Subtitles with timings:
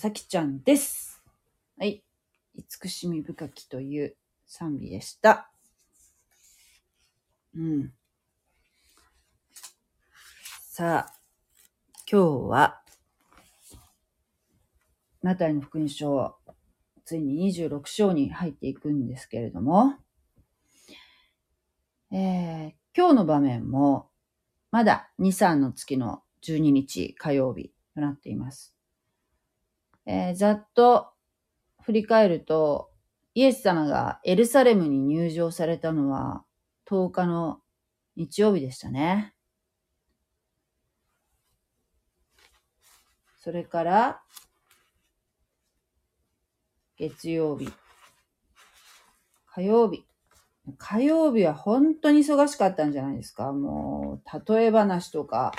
[0.00, 1.22] さきちゃんです。
[1.78, 2.02] はい。
[2.54, 5.52] 慈しみ深きという賛美でした。
[7.54, 7.92] うん。
[10.62, 11.12] さあ、
[12.10, 12.80] 今日は、
[15.20, 16.34] マタイの福音書、
[17.04, 19.96] ついに26章に入っていくんですけれども、
[22.10, 24.08] えー今日の場面も、
[24.70, 28.79] まだ2、3の月の12日火曜日となっています。
[30.06, 31.12] えーざっと
[31.82, 32.90] 振り返ると、
[33.34, 36.44] イエス様がエルサレムに入場されたのは
[36.88, 37.60] 10日の
[38.16, 39.34] 日曜日でしたね。
[43.38, 44.22] それから、
[46.96, 47.72] 月曜日、
[49.46, 50.04] 火曜日。
[50.76, 53.52] 火曜日は本当に忙しかったんじゃないですか。
[53.52, 55.52] もう、例え話とか、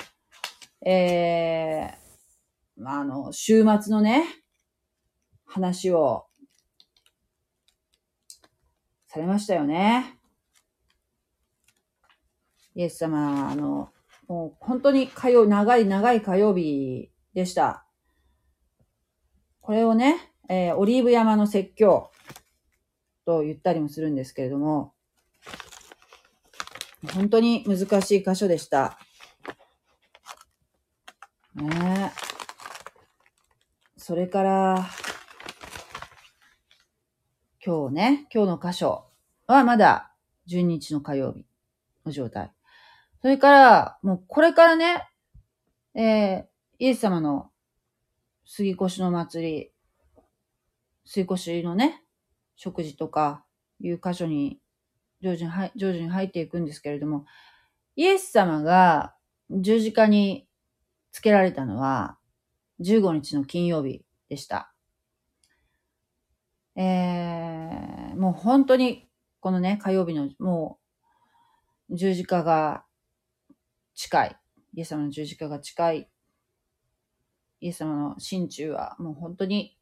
[0.80, 2.01] えー、
[2.76, 4.24] まあ、あの、週末のね、
[5.44, 6.26] 話を、
[9.12, 10.18] されましたよね。
[12.74, 13.90] イエス様、あの、
[14.26, 17.86] もう本当に火曜、長い長い火曜日でした。
[19.60, 22.10] これをね、えーオリーブ山の説教
[23.26, 24.94] と言ったりもするんですけれども、
[27.12, 28.98] 本当に難しい箇所でした。
[31.54, 32.31] ねえ。
[34.04, 34.90] それから、
[37.64, 39.04] 今日ね、今日の箇所
[39.46, 40.12] はまだ
[40.48, 41.46] 12日の火曜日
[42.04, 42.50] の状態。
[43.20, 45.08] それから、もうこれからね、
[45.94, 46.44] えー
[46.80, 47.52] イエス様の
[48.44, 49.70] 杉越の祭り、
[51.04, 52.02] 杉越のね、
[52.56, 53.44] 食事とか
[53.78, 54.58] いう箇所に
[55.20, 57.24] 徐々に入徐々に入っていくんですけれども、
[57.94, 59.14] イエス様が
[59.48, 60.48] 十字架に
[61.12, 62.18] つけられたのは
[62.82, 64.72] 15日の金曜日でした。
[66.76, 69.08] えー、もう本当に
[69.40, 70.78] このね、火曜日のも
[71.90, 72.84] う十字架が
[73.94, 74.36] 近い。
[74.74, 76.10] イエス様の十字架が近い。
[77.60, 79.76] イエス様の心中はもう本当に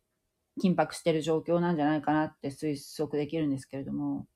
[0.62, 4.27] 緊迫している状況なんじゃないかなって推測できるんですけれども。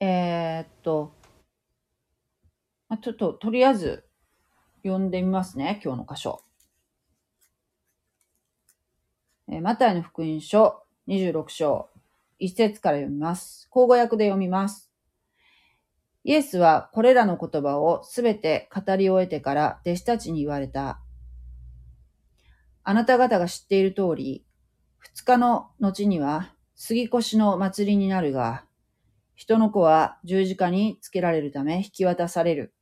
[0.00, 1.14] えーっと、
[2.88, 4.03] まあちょっととりあえず
[4.86, 6.42] 読んでみますね、今日の箇所。
[9.48, 11.88] えーマタイの福音書26章、
[12.38, 13.66] 1節から読みます。
[13.70, 14.90] 口語訳で読みます。
[16.22, 21.00] イエスはこれらの言葉をすべて語り終えてから弟子たちに言われた。
[22.82, 24.44] あなた方が知っている通り、
[24.98, 28.66] 二日の後には杉越の祭りになるが、
[29.34, 32.74] 人の子は十字架につけられるため引き渡される。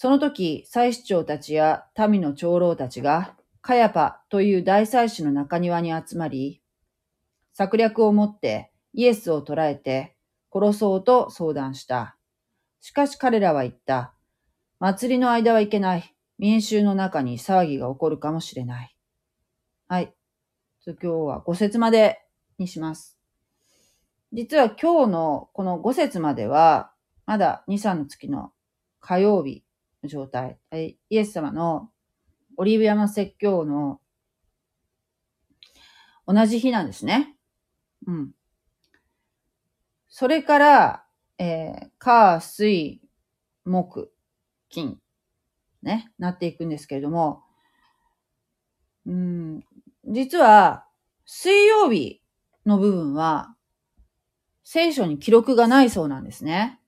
[0.00, 6.62] その時、祭司長たちや民の長老たちが、カヤパという大祭司の中庭に集まり、
[7.52, 10.16] 策略を持ってイエスを捕らえて
[10.50, 12.16] 殺そうと相談した。
[12.80, 14.14] しかし彼らは言った。
[14.78, 16.14] 祭りの間はいけない。
[16.38, 18.96] 民衆の中に騒ぎが起こるかもしれない。
[19.86, 20.14] はい。
[20.86, 22.22] 今日は5節まで
[22.56, 23.18] にします。
[24.32, 26.90] 実は今日のこの5節までは、
[27.26, 28.52] まだ2、3の月の
[29.00, 29.62] 火曜日
[30.04, 30.58] 状態。
[30.72, 31.90] イエス様の
[32.56, 34.00] オリーブ山説教の
[36.26, 37.36] 同じ日なんですね。
[38.06, 38.30] うん。
[40.08, 41.04] それから、
[41.38, 43.00] えー、火、水、
[43.64, 44.12] 木、
[44.68, 44.98] 金、
[45.82, 47.42] ね、なっていくんですけれども、
[49.06, 49.64] うん、
[50.06, 50.86] 実は、
[51.24, 52.22] 水曜日
[52.66, 53.56] の部分は、
[54.62, 56.78] 聖書に記録がないそうなんですね。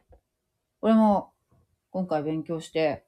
[0.80, 1.31] これも、
[1.92, 3.04] 今回勉強して、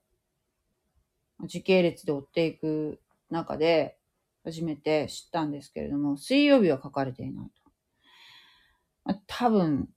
[1.47, 3.01] 時系列で追っていく
[3.31, 3.99] 中で、
[4.45, 7.51] 初めて知ったんですけれども、水曜日は書かれていない
[9.07, 9.15] と。
[9.27, 9.89] 多分、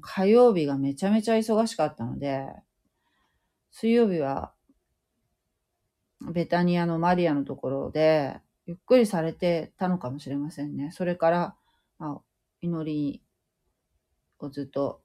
[0.00, 2.46] 火曜日がめちゃめちゃ忙しかったので、
[3.72, 4.52] 水曜日は、
[6.32, 10.92] ベタニアのマリアのところで、ゆっくりされてたのかもしれませんね。
[10.92, 11.56] それから、
[11.98, 12.20] あ、
[12.60, 13.24] 祈り
[14.38, 15.02] をずっと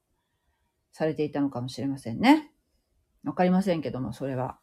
[0.92, 2.51] されていたのかもしれませんね。
[3.24, 4.58] わかりませんけども、それは。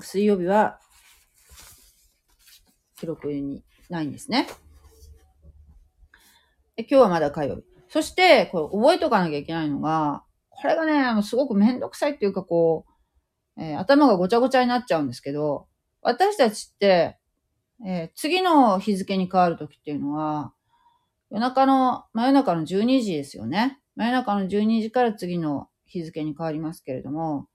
[0.00, 0.80] 水曜日は、
[2.96, 4.46] 記録にないんですね。
[6.76, 7.62] で今日はまだ火曜日。
[7.88, 12.84] そして、これ覚えとかなきゃいけないのが、これがね、あの、すごくめんどくさいっていうか、こ
[13.56, 15.66] う、えー頭がごちゃごちゃになっちゃうんですけど、
[16.02, 17.18] 私たちって、
[17.86, 20.52] えー次の日付に変わるときっていうのは、
[21.30, 23.80] 夜中の、真夜中の12時ですよね。
[23.96, 27.48] 真夜中の12時から次の日付に変わりますけれども、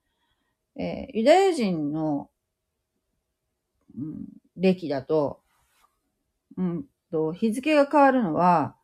[0.75, 2.29] えーユダヤ人の、
[3.97, 4.25] うん、
[4.55, 5.41] 歴だと、
[6.57, 8.75] うんと、日付が変わるのは、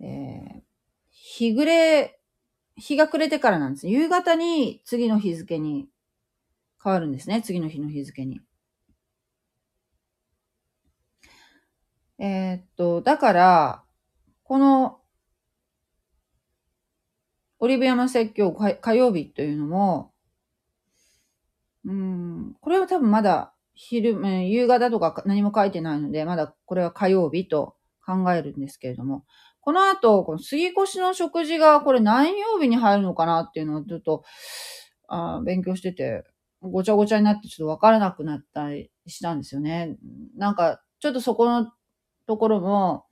[0.00, 0.64] えー
[1.10, 2.20] 日暮れ、
[2.76, 3.88] 日が暮れてからなんです。
[3.88, 5.88] 夕方に次の日付に
[6.82, 7.40] 変わるんですね。
[7.42, 8.40] 次の日の日付に。
[12.18, 13.84] えーっと、だから、
[14.44, 15.00] この、
[17.58, 20.13] オリビアマ説教火火曜日というのも、
[21.84, 27.74] うん、これは多分まだ昼、うん夕方とか何も書いてないので、まだこれは火曜日と
[28.06, 29.24] 考えるんですけれども、
[29.60, 34.24] この後、この杉越の食事がこれ何曜日に入るのかなっていうのをちょっと、
[35.08, 36.24] あ勉強してて、
[36.60, 39.96] ごちゃごちゃになってちょっとわからなくなったりしたんですよね。
[40.36, 41.72] なんか、ちょっとそこの
[42.26, 43.04] ところも、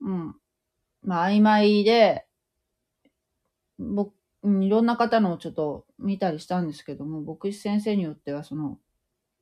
[0.00, 0.34] うん、
[1.02, 2.26] まあ曖昧で、
[3.78, 4.14] 僕、
[4.44, 8.78] うんいろんな方のをちょっと見たりしたんですけども、牧師先生によってはその、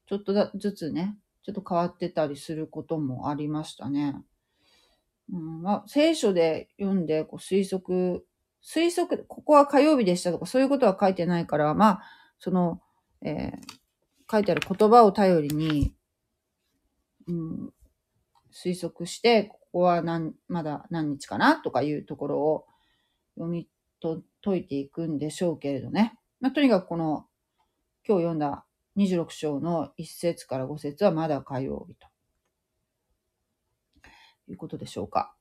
[0.07, 4.17] ちょっとずつね、ちょっと変わってたりすることもありましたね。
[5.31, 8.27] うんまあ、聖書で読んでこう推測、
[8.65, 12.03] 推測、ここは火曜日でしたとかそういうことは書いてないから、まあ、
[12.39, 12.81] その、
[13.23, 13.83] えー
[14.33, 15.95] 書いてある言葉を頼りに、
[17.29, 17.71] うん、
[18.51, 22.67] 推測して、ここは何、まだ何日かなとかいうところを
[23.35, 23.69] 読み
[24.01, 26.19] と解いていくんでしょうけれどね。
[26.41, 27.27] まあ、とにかくこの、
[28.07, 28.67] 今日読んだ
[28.97, 32.09] 26章の1節から5節はまだ火曜日と。
[34.49, 35.35] いうことでしょうか。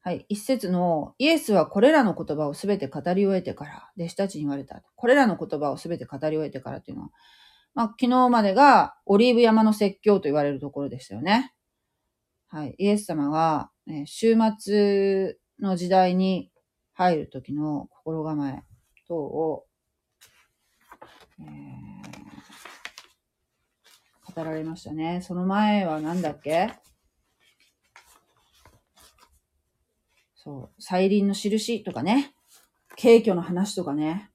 [0.00, 0.24] はい。
[0.28, 4.80] 一節の、イエスはこれらの言葉をすべて語り終えてから、弟子たちに言われた。
[4.94, 7.10] これらの言葉をすべて語り終えてからっていうのは、
[7.74, 11.52] まあ、昨日までがオリーブ山の説教と言われるところでしたよね。
[12.46, 12.74] はい。
[12.78, 16.50] イエス様が、え週末の時代に
[16.96, 18.62] 入る時の心構え
[19.06, 19.66] 等を、
[21.40, 21.86] えー
[24.34, 25.22] 語られましたね。
[25.22, 26.70] その前は何だっけ？
[30.34, 32.34] そう、再臨の印とかね、
[32.96, 34.30] 景挙の話とかね、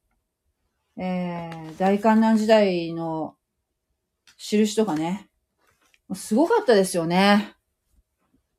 [0.97, 3.37] えー、大観覧時代の
[4.37, 5.29] 印とかね、
[6.15, 7.55] すごかったですよね。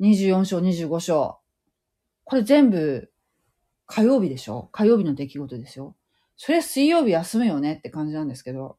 [0.00, 1.40] 24章、25章。
[2.24, 3.11] これ全部
[3.94, 4.70] 火曜日でしょ？
[4.72, 5.94] 火曜日の出来事ですよ。
[6.38, 8.78] それは水曜日休むよねって感じなんですけど。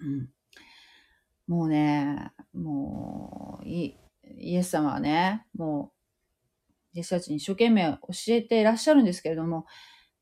[0.00, 0.28] うん。
[1.48, 3.98] もうね、もう、イ
[4.38, 5.90] エス様はね、も
[6.94, 9.66] う、弟子たちに一生懸命教えていらっしゃるんですけれども、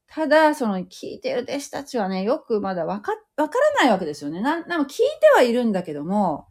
[0.06, 4.40] ただ、その聞いてる弟子たちはね、よくまだわか、わからないわけですよね。
[4.40, 5.04] な、なん聞いて
[5.36, 6.48] はいるんだけども、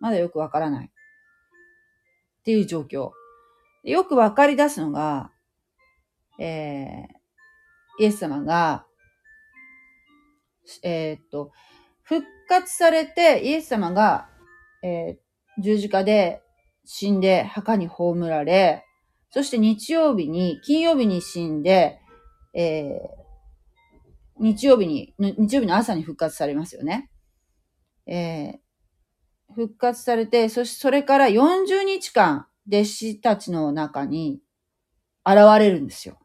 [0.00, 0.86] まだよくわからない。
[0.88, 3.12] っていう状況。
[3.84, 5.30] よくわかり出すのが、
[6.38, 8.86] えー、イエス様が、
[10.82, 11.52] えーっと、
[12.02, 14.28] 復活されて、イエス様が、
[14.82, 15.26] えー
[15.58, 16.42] 十字架で
[16.84, 18.84] 死んで墓に葬られ、
[19.30, 21.98] そして日曜日に、金曜日に死んで、
[22.54, 23.26] えー
[24.38, 27.10] 日曜日に、日曜日の朝に復活されますよね。
[28.06, 28.66] えー
[29.54, 34.42] 復活されて、そしてそれから40日間、弟子たちの中に
[35.24, 36.18] 現れるんですよ。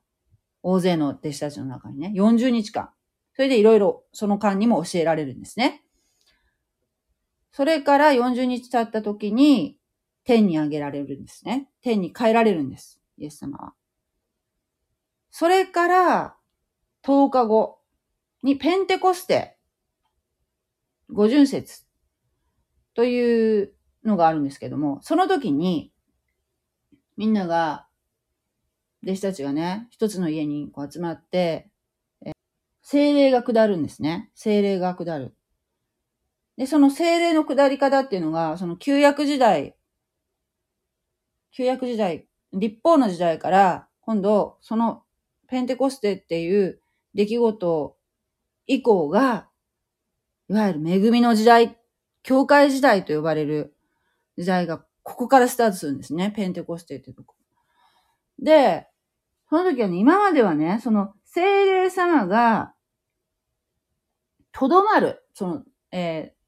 [0.63, 2.11] 大勢の弟子たちの中にね。
[2.15, 2.89] 40日間。
[3.33, 5.83] それでいろいろその間にも教えられるんですね。
[7.51, 9.77] それから40日経った時に
[10.23, 11.69] 天に上げられるんですね。
[11.81, 13.01] 天に変えられるんです。
[13.17, 13.73] イエス様は。
[15.31, 16.35] それから
[17.03, 17.79] 10日後
[18.43, 19.57] にペンテコステ、
[21.09, 21.83] 五巡節
[22.93, 25.91] というのがあるんですけども、その時に
[27.17, 27.87] みんなが、
[29.03, 31.69] 弟子たちがね、一つの家にこう集まって、
[32.25, 32.31] え
[32.83, 34.29] 精霊が下るんですね。
[34.35, 35.35] 精霊が下る。
[36.57, 39.75] で、その精霊の下り方っていうのが、その旧約時代、
[41.51, 45.03] 旧約時代、立法の時代から、今度、その
[45.47, 46.81] ペンテコステっていう
[47.13, 47.97] 出来事
[48.67, 49.49] 以降が、
[50.49, 51.77] いわゆる恵みの時代、
[52.23, 53.75] 教会時代と呼ばれる
[54.37, 56.31] 時代が、ここからスタートするんですね。
[56.35, 57.35] ペンテコステっていうとこ。
[58.37, 58.87] で、
[59.51, 62.73] その時はね、今まではね、その精霊様が、
[64.51, 66.41] とどまる、その、えー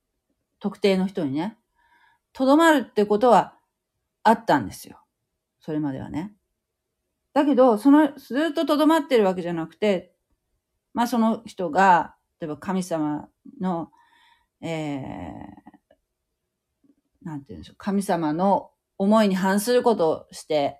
[0.63, 1.57] 特定の人にね、
[2.31, 3.57] とどまるってことは
[4.23, 5.03] あったんですよ。
[5.59, 6.33] それまではね。
[7.33, 10.15] だけど、その、ずっととどまってるわけじゃなくて、
[10.93, 13.27] まあその人が、例えば神様
[13.59, 13.91] の、
[14.61, 20.79] えー、なんて言うんでしょう、神様の思いに反することをして、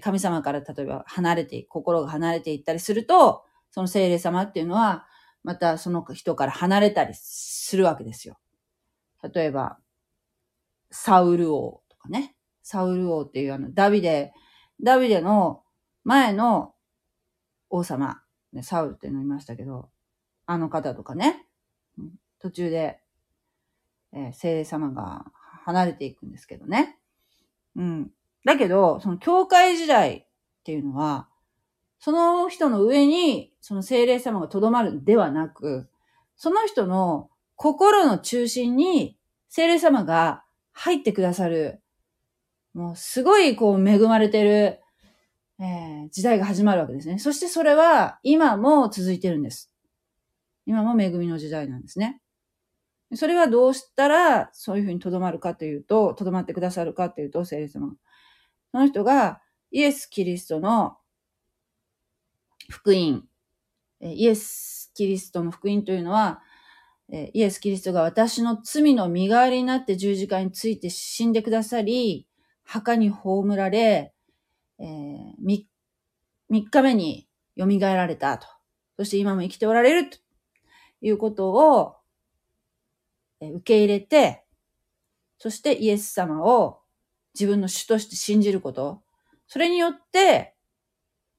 [0.00, 5.06] 神様から例えば離れてい、心が離れていったりすると、その聖霊様っていうのは、
[5.42, 8.38] またその人から離れたりするわけですよ。
[9.34, 9.78] 例えば、
[10.90, 12.36] サウル王とかね。
[12.62, 14.32] サウル王っていうあの、ダビデ、
[14.82, 15.62] ダビデの
[16.04, 16.74] 前の
[17.70, 18.22] 王様、
[18.52, 19.90] ね、サウルっていうのいましたけど、
[20.46, 21.46] あの方とかね、
[22.38, 23.00] 途中で、
[24.12, 25.24] えー、聖霊様が
[25.64, 26.98] 離れていくんですけどね。
[27.76, 28.10] うん。
[28.44, 30.26] だけど、その教会時代っ
[30.64, 31.28] ていうのは、
[31.98, 35.88] その人の上に、その精霊様が留まるではなく、
[36.36, 39.16] その人の心の中心に
[39.48, 41.80] 精霊様が入ってくださる、
[42.74, 44.80] もうすごいこう恵まれてる、
[45.60, 47.18] えー、時代が始まるわけですね。
[47.18, 49.72] そしてそれは今も続いてるんです。
[50.66, 52.20] 今も恵みの時代なんですね。
[53.14, 57.94] それはどうしたらそういうふうに留まるかというと、留まってくださるかというと、聖霊様。
[58.72, 60.96] その人がイエス・キリストの
[62.68, 63.24] 福音、
[64.00, 66.40] イエス・キリストの福音というのは、
[67.10, 72.26] イエス・キリストが私の罪の身代わりになって十字架について死んでくださり、
[72.64, 74.14] 墓に葬られ、
[74.78, 75.64] えー、3,
[76.50, 78.46] 3日目に蘇られたと。
[78.96, 80.16] そして今も生きておられると
[81.02, 81.96] いうことを
[83.40, 84.44] 受け入れて、
[85.36, 86.81] そしてイエス様を
[87.34, 89.02] 自分の主として信じること。
[89.46, 90.54] それによって、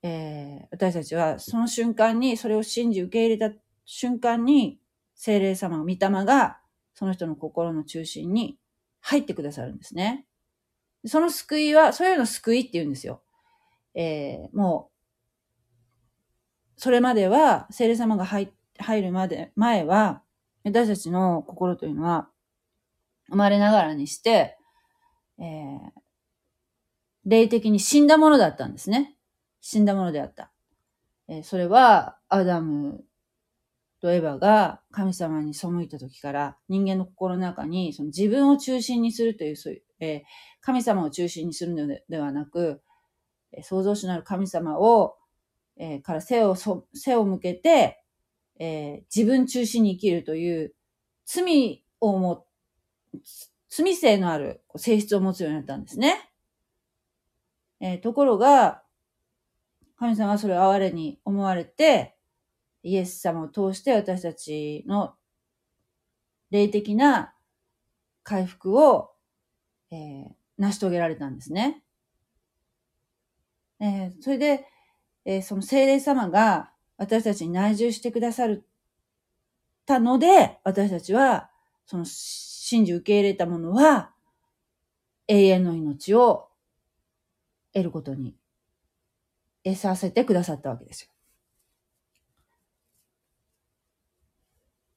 [0.02, 4.80] えー、私たちはその瞬間に、それを信じ受け入れた瞬間に、
[5.16, 6.60] 精霊様、御霊が
[6.94, 8.58] その人の心の中心に
[9.02, 10.26] 入ってくださるんですね。
[11.06, 13.22] その救いは、そういうの救いって言うんですよ。
[13.94, 14.90] えー、も
[16.78, 18.52] う、それまでは、精霊様が入
[19.02, 20.24] るまで、前は、
[20.64, 22.30] 私たちの心というのは、
[23.30, 24.58] 生まれながらにして、
[25.40, 25.92] えー、
[27.26, 29.16] 霊的に死んだものだったんですね。
[29.62, 30.52] 死んだものであった。
[31.28, 33.04] えー、それは、アダム
[34.04, 40.22] とエヴァが神様に背いた時から人間の心の中にその自分を中心にするという、そういう、えー、
[40.60, 42.82] 神様を中心にするのではなく、
[43.54, 45.16] えー、創造主なる神様を、
[45.78, 46.56] えー、から背を
[46.94, 48.04] 背を向けて、
[48.60, 50.76] え自分中心に生きるという
[51.26, 52.46] 罪をも、
[53.76, 56.30] 罪性のある性質を持つようになったんですね。
[57.80, 58.84] えところが、
[59.98, 62.16] 神様はそれを哀れに思われて、
[62.84, 65.16] イエス様を通して私たちの
[66.52, 67.34] 霊的な
[68.22, 69.12] 回復を、
[69.90, 70.26] えー、
[70.60, 71.84] 成し遂げられたんですね。
[73.80, 74.68] えー、それで、
[75.26, 78.68] えー、その精霊様が私たちに内住してくださる
[79.88, 81.50] たので、私たちは、
[81.88, 82.06] その
[82.74, 84.14] 信じ受け入れたものは、
[85.28, 86.50] 永遠の命を
[87.72, 88.36] 得ることに
[89.64, 91.12] 得させてくださったわけですよ。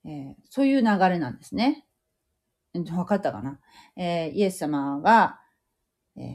[0.06, 1.84] えー、そういう流れなんですね。
[2.96, 3.60] わかったかな、
[3.96, 5.40] えー、イエス様が、
[6.16, 6.32] えー、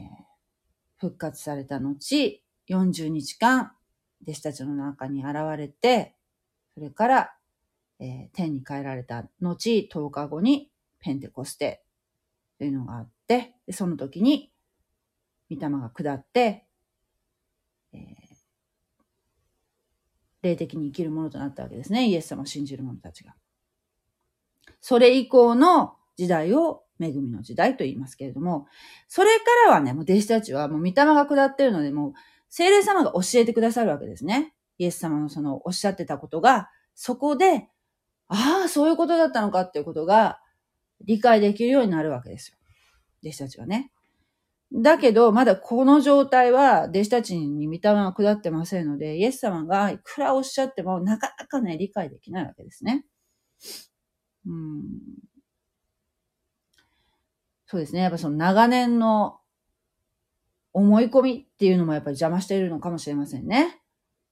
[0.98, 3.72] 復活された後、40日間、
[4.22, 6.14] 弟子たちの中に現れて、
[6.74, 7.34] それから、
[7.98, 10.71] えー、天に帰られた後、10日後に
[11.02, 11.84] ペンテコステ
[12.58, 14.50] というのがあって、その時に、
[15.50, 16.66] 御霊が下って、
[17.92, 18.02] えー、
[20.42, 22.06] 霊的に生きるものとなったわけですね。
[22.06, 23.34] イエス様を信じる者たちが。
[24.80, 28.66] それ以降の時代を恵みの時代と言いますけれども、
[29.08, 32.12] それからはね、もう弟子たちはもう御霊が下ってるので、もう
[32.48, 34.54] 精霊様が教えてくださるわけですね。
[34.78, 37.68] イエス様のそのおっしゃってたことが、そこで、
[38.28, 40.38] ああ、そういうことだったのかっていうことが
[41.06, 42.56] 理解できるようになるわけですよ。
[43.22, 43.92] 弟子たちはね。
[44.74, 53.04] だけど、まだこの状態は弟子たちに御霊が下ってませんので、イエス様がいくらおっしゃってもなかなかね、理解できないわけですね。
[54.46, 54.82] うん、
[57.66, 58.00] そうですね。
[58.00, 59.38] やっぱその長年の
[60.72, 63.78] 思い込みっていうのもやっぱり邪魔しているのかもしれませんね。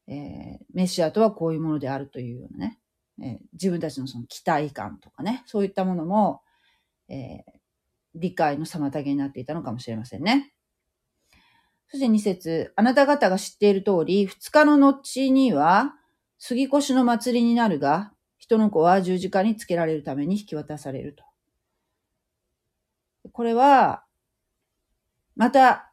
[0.08, 2.80] えー、メシアとはこういうものであるというようなね、
[3.22, 6.40] えー、自分たちのその期待感とかね、そういったものも、
[7.10, 7.52] えー、
[8.14, 10.52] 理解の妨げになっていたのかもしれませんね。
[11.88, 15.94] そして二節、あなた方が知っている通り、二日の後には、
[16.38, 21.24] 杉越の祭りになるが、人の子は十字架につけられるために引き渡されると。
[23.32, 24.04] これは、
[25.34, 25.92] また、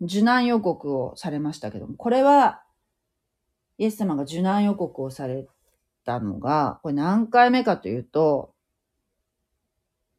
[0.00, 2.62] 受難予告をされましたけども、これは、
[3.76, 5.46] イエス様が受難予告をされ
[6.04, 8.54] たのが、これ何回目かというと、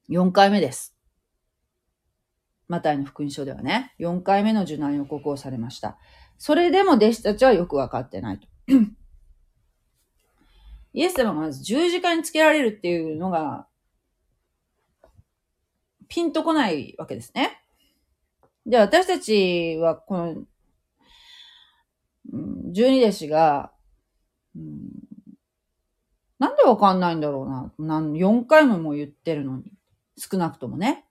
[0.09, 0.95] 4回目です。
[2.69, 5.97] マタイの福音書ではね、4回目の受難予告をされました。
[6.37, 8.47] それでも弟子たちはよくわかってないと。
[10.93, 13.67] イエス様がまず十字架につけられるっていうのが、
[16.07, 17.61] ピンとこないわけですね。
[18.65, 20.43] で、私たちは、この、
[22.71, 23.73] 十二弟子が、
[24.55, 24.89] うん、
[26.39, 27.99] なんでわかんないんだろうな。
[27.99, 29.73] なん4回ももう言ってるのに。
[30.17, 31.05] 少なくともね。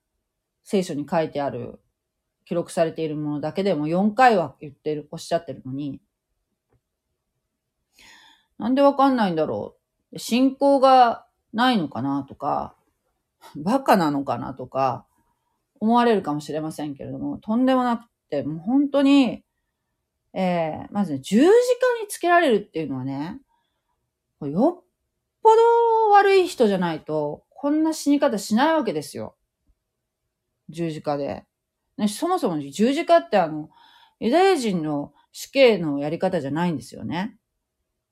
[0.64, 1.80] 聖書に書いてある、
[2.44, 6.00] 記録されているものだけでも4回は言ってる、おっしゃってるのに。
[8.58, 9.76] なんでわかんないんだろ
[10.12, 10.18] う。
[10.18, 12.76] 信仰がないのかなとか、
[13.54, 15.06] バカなのかなとか、
[15.80, 19.44] 思われるかもしれませんけれども、とんでもなくて、もう本当に、
[20.32, 21.50] えー、まずね、十字架
[22.02, 23.40] につけられるっていうのはね、
[24.40, 24.84] よっ
[25.42, 29.34] ぽど悪い人じゃないと、こんな死に方しないわけですよ。
[30.68, 31.44] 十字架で。
[31.96, 33.70] ね、そもそも十字架ってあの、
[34.20, 37.36] ユダヤ人の死刑のやり方じゃないんですよね。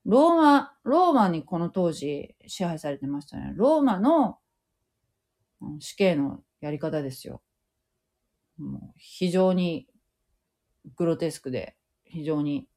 [0.03, 3.53] ローマ、ローマにこの当時支配されてましたね。
[3.55, 4.39] ローマの
[5.79, 7.41] 死刑のやり方ですよ。
[8.57, 9.87] もう非常に
[10.97, 12.67] グロテスクで、非常に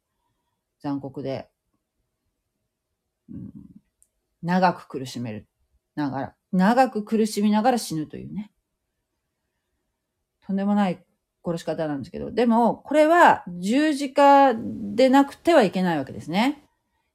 [0.79, 1.49] 残酷で、
[3.29, 3.51] うん、
[4.45, 5.49] 長く苦しめる
[5.99, 8.51] ながら、長く苦しみながら死ぬというね。
[10.47, 11.05] とんでもない
[11.45, 16.65] 殺し方なんですけど、でも、これは十字架でなくてはいけないわけですね。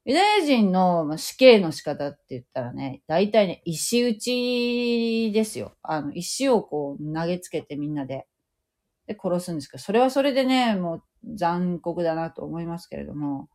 [0.06, 5.74] ユダヤ人の死刑の仕方って言ったらね、大体ね、石打ちですよ。
[5.82, 8.28] あの、石をこう投げつけてみんなで
[9.08, 11.04] で殺すんですけど、それはそれでね、もう
[11.36, 13.50] 残酷だなと思いますけれども、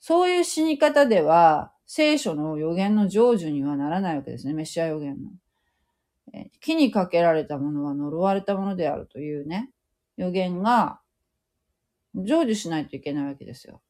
[0.00, 5.30] そういう死に方では、聖書の予言の成就にはならないわけですね、メシア予言の。
[6.60, 9.70] 木にかけられたものは呪われたものであるというね、
[10.16, 11.00] 予言が
[12.14, 13.80] 成就しないといけないわけですよ。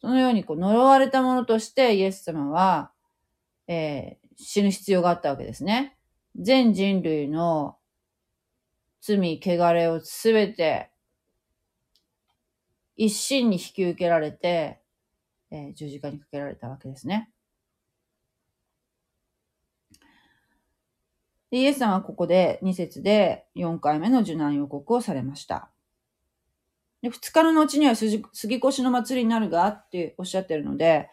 [0.00, 2.92] そのようにこう呪われたものとしてイエス様は、
[3.68, 5.96] えー、死ぬ必要があったわけですね。
[6.36, 7.76] 全人類の
[9.00, 10.90] 罪、汚れをすべて
[12.96, 14.80] 一心に引き受けられて、
[15.54, 17.30] えー、十字架にかけられたわけですね。
[21.52, 25.70] イエス様はここで2節で4回目の受難予告をされました。
[27.02, 28.24] で2日の後には杉
[28.56, 31.08] 越の祭りになるがっておっしゃってるので、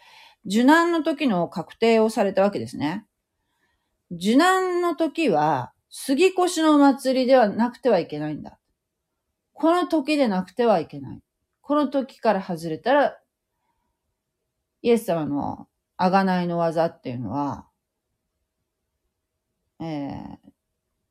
[0.46, 3.06] 受難の時の確定をされたわけですね。
[4.10, 8.58] 受難の時は、杉越の祭りではなくてはいけないんだ。
[9.54, 11.20] この時でなくてはいけない。
[11.62, 13.21] この時から外れたら、
[14.82, 15.68] イエス様の
[15.98, 17.68] 贖いの技っていうのは、
[19.80, 20.38] えー、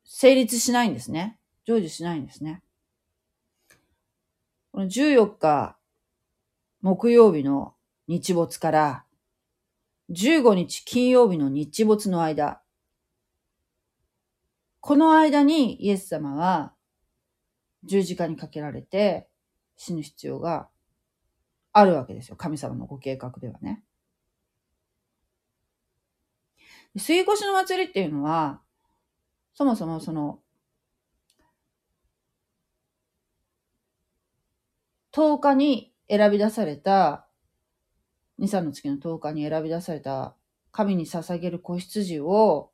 [0.03, 1.37] 成立しないんですね。
[1.65, 2.61] 成就しないんですね。
[4.71, 5.77] この14日
[6.81, 7.75] 木曜日の
[8.07, 9.05] 日没から
[10.09, 12.61] 15日金曜日の日没の間、
[14.81, 16.73] この間にイエス様は
[17.83, 19.27] 十字架にかけられて
[19.77, 20.69] 死ぬ必要が
[21.73, 22.35] あるわけですよ。
[22.35, 23.83] 神様のご計画ではね。
[26.95, 28.61] 水越しの祭りっていうのは、
[29.53, 30.39] そもそもその、
[35.13, 37.27] 10日に選び出された、
[38.39, 40.35] 2、3の月の10日に選び出された
[40.71, 42.71] 神に捧げる子羊を、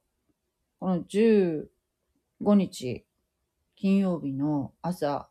[0.80, 1.68] この15
[2.56, 3.06] 日、
[3.76, 5.30] 金曜日の朝、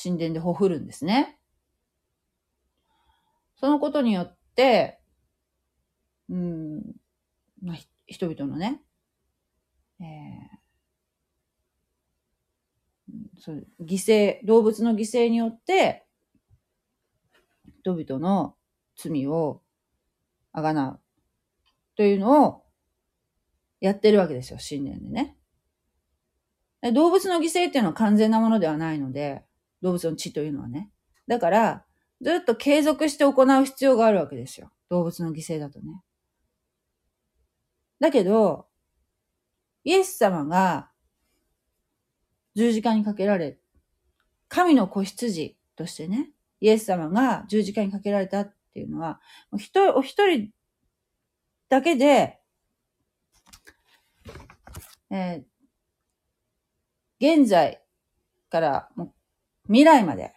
[0.00, 1.39] 神殿でほふるんですね。
[3.60, 4.98] そのことによって、
[6.30, 6.82] うん、
[7.62, 8.80] まあ、人々のね、
[10.00, 16.06] えー、そう犠牲、動物の犠牲によって、
[17.80, 18.54] 人々の
[18.96, 19.60] 罪を
[20.52, 21.00] あがなう
[21.96, 22.62] というのを
[23.80, 25.36] やってるわけですよ、信念でね。
[26.94, 29.44] 動物の犠牲っていうのは完全なものではないので、
[29.82, 30.90] 動物の血というのはね。
[31.26, 31.84] だから、
[32.20, 34.70] ずっと継続して行う必要があるわけですよ。
[34.88, 36.02] 動物の犠牲だとね。
[37.98, 38.66] だけど、
[39.84, 40.90] イエス様が
[42.54, 43.58] 十字架にかけられ、
[44.48, 46.30] 神の子羊としてね、
[46.60, 49.20] イエス様が十字架にかけられたっていうのは、
[49.56, 50.50] 一人、お一人
[51.68, 52.40] だけで、
[55.10, 57.82] えー、現在
[58.48, 58.88] から
[59.66, 60.34] 未来まで、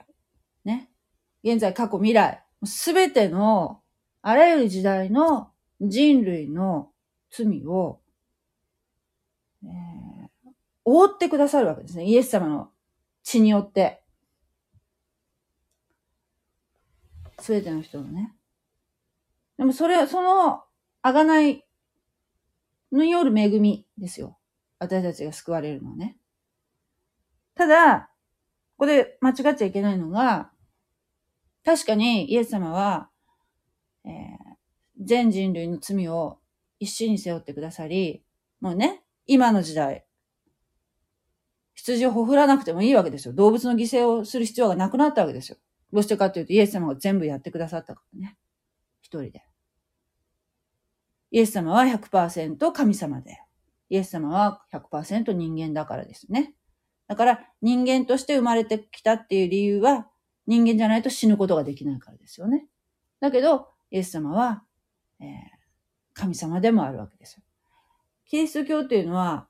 [1.44, 3.82] 現在、過去、未来、すべての、
[4.22, 5.52] あらゆる時代の
[5.82, 6.92] 人類の
[7.30, 8.00] 罪を、
[9.64, 9.70] えー、
[10.86, 12.06] 覆ってくださるわけですね。
[12.06, 12.72] イエス様の
[13.24, 14.02] 血によって。
[17.40, 18.34] すべての人のね。
[19.58, 20.64] でもそれ、その
[21.02, 21.66] あがない
[22.94, 24.38] による恵みですよ。
[24.80, 26.18] 私たちが救われるのはね。
[27.56, 28.10] ただ、
[28.78, 30.53] ここで間違っちゃいけないのが、
[31.66, 33.10] 確かにイエス様は、
[34.06, 34.14] えー、
[35.00, 36.40] 全人類の罪を
[36.80, 38.24] 一身に背負ってくださり、
[38.60, 40.06] もうね、今の時代、
[41.76, 43.34] 羊をほふらなくてもいいわけですよ。
[43.34, 45.58] 動物の犠牲をする必要がなくなったわけですよ。
[45.92, 48.38] どうしてかっていうと、イエス様が全部やってくださったからね。
[49.02, 49.44] 一人で。
[51.32, 53.40] イエス様は100%神様で、
[53.90, 56.54] イエス様は100%人間だからですね。
[57.08, 60.08] だから人間として生まれてきたっていう理由は
[60.48, 62.68] 人間じゃないと死ぬことができないからですよね。
[63.20, 64.64] だけど、イエス様は、
[65.20, 65.28] えー、
[66.14, 67.44] 神様でもあるわけですよ。
[68.26, 69.48] キリスト教っていうのは、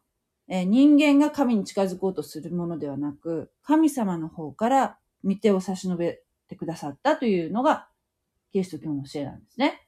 [0.48, 7.88] えー、人間が神に近づこうとするものではなく、神様の方から御手を差し伸べてくださったというのが、
[8.52, 9.88] キリスト教の教えなんですね。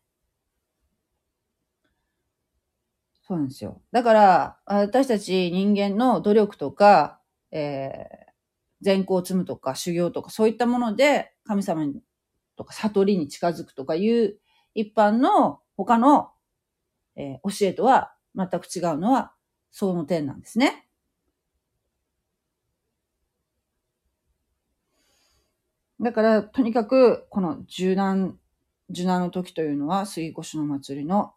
[3.28, 3.82] そうなんですよ。
[3.92, 7.20] だから、私たち人間の努力とか、
[7.52, 8.25] えー、
[8.86, 11.84] 善行を積むとか修行とかそういったもので神様
[12.56, 14.38] とか悟りに近づくとかいう
[14.76, 16.30] 一般の他の、
[17.16, 19.34] えー、教えとは全く違うのは
[19.72, 20.88] その点なんですね。
[26.00, 28.38] だから、とにかく、この柔軟、
[28.90, 31.34] 柔軟の時というのは、杉越の祭りの、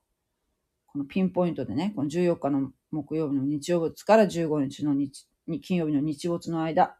[0.89, 5.27] このピンポイントでね、この14日の木曜日の日曜日から15日の日、
[5.63, 6.99] 金曜日の日没の間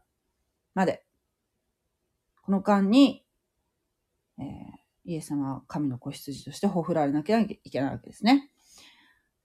[0.73, 1.03] まで、
[2.41, 3.23] この間に、
[4.39, 4.45] えー、
[5.05, 8.49] イエス様は神の子羊としてほふられなきゃいけないわけですね。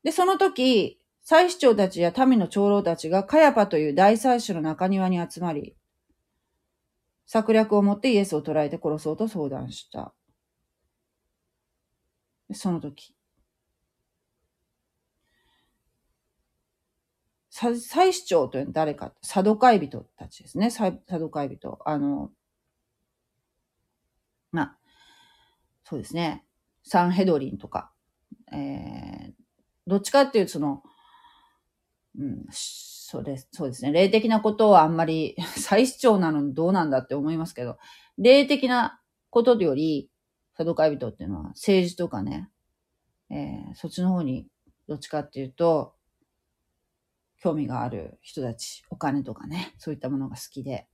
[0.02, 5.74] で、その時、祭司長たちや民の長老たちがカヤパという大祭司の中庭に集まり、
[7.26, 10.14] 策略を持ってイエスを捕らえて殺そうと相談した。
[12.52, 13.14] その時、
[17.54, 20.70] 祭司長というのは誰かサドカイ人たちですね。
[20.72, 21.78] サドカイ人。
[21.86, 22.32] あの、
[24.50, 24.78] まあ、
[25.84, 26.44] そうですね。
[26.82, 27.92] サンヘドリンとか、
[28.52, 29.32] えー、
[29.86, 30.82] どっちかっていうとその、
[32.18, 33.92] うん、そうです、そうですね。
[33.92, 37.78] 霊的なことはあんまり、祭司長なのにどうなんだって思いますけど、
[38.18, 40.10] 霊的なことより、
[40.56, 42.50] サドカイ人っていうのは政治とかね、
[43.30, 44.48] えー、そっちの方に
[44.88, 45.93] どっちかっていうと、
[47.44, 50.86] 興味がある人たち、お金とかね、そういったものが好きで、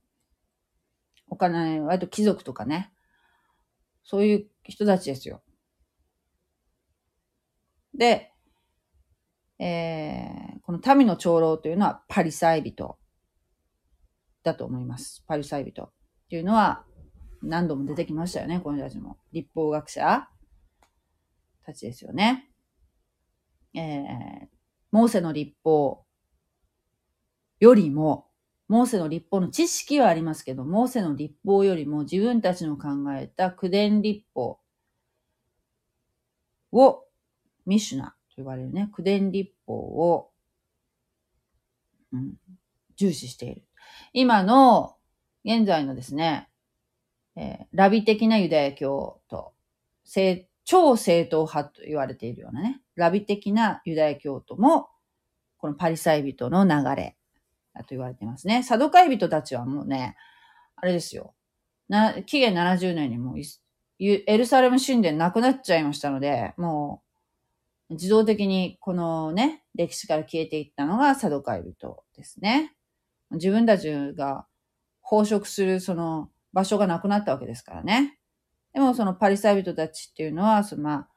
[1.29, 2.91] お金、割と貴族とかね、
[4.03, 5.41] そういう人たちですよ。
[7.97, 8.33] で、
[9.59, 12.97] えー、この民の長老というのはパリサイ人
[14.43, 15.23] だと思います。
[15.25, 15.91] パリサイ人っ
[16.29, 16.83] ていうのは
[17.41, 19.15] 何度も出てきましたよね、この人たちも。
[19.31, 20.27] 立法学者
[21.65, 22.49] たちですよね。
[23.73, 24.47] えー、
[24.91, 26.03] モーセの立法
[27.61, 28.27] よりも、
[28.67, 34.59] モーセの立法の知識はありますけど、モーセの立法よりも自分たちの考えた苦伝立法
[36.71, 37.03] を、
[37.67, 40.31] ミシュナと呼ばれるね、苦伝立法を、
[42.11, 42.33] うん、
[42.95, 43.61] 重視している。
[44.11, 44.95] 今の、
[45.45, 46.49] 現在のですね、
[47.35, 49.53] えー、ラビ的なユダヤ教と、
[50.63, 54.89] 超正統派と言われているようなね、ラビ的なユダヤ教徒も、
[55.57, 57.15] このパリサイ人の流れ、
[57.79, 58.63] と言われてますね。
[58.63, 60.15] サドカイ人たちはもうね、
[60.75, 61.33] あれですよ。
[61.89, 63.37] な、紀元70年にもう
[63.99, 67.03] エルサレム神殿なくなっちゃいましたので、も
[67.89, 72.75] う自動的にこのね、歴史から消えていったのがサドカイ人ですね。
[73.31, 74.45] 自分たちが
[75.01, 78.17] 奉職するその場所がなくなったわけですからね。
[78.73, 81.07] でもそのパリサイ人たちっていうのは、そのまあ、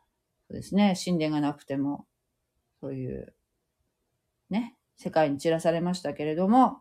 [0.48, 2.06] そうですね、神殿がなくても、
[2.80, 3.34] そういう、
[4.50, 6.78] ね、世界に散らされましたけれども、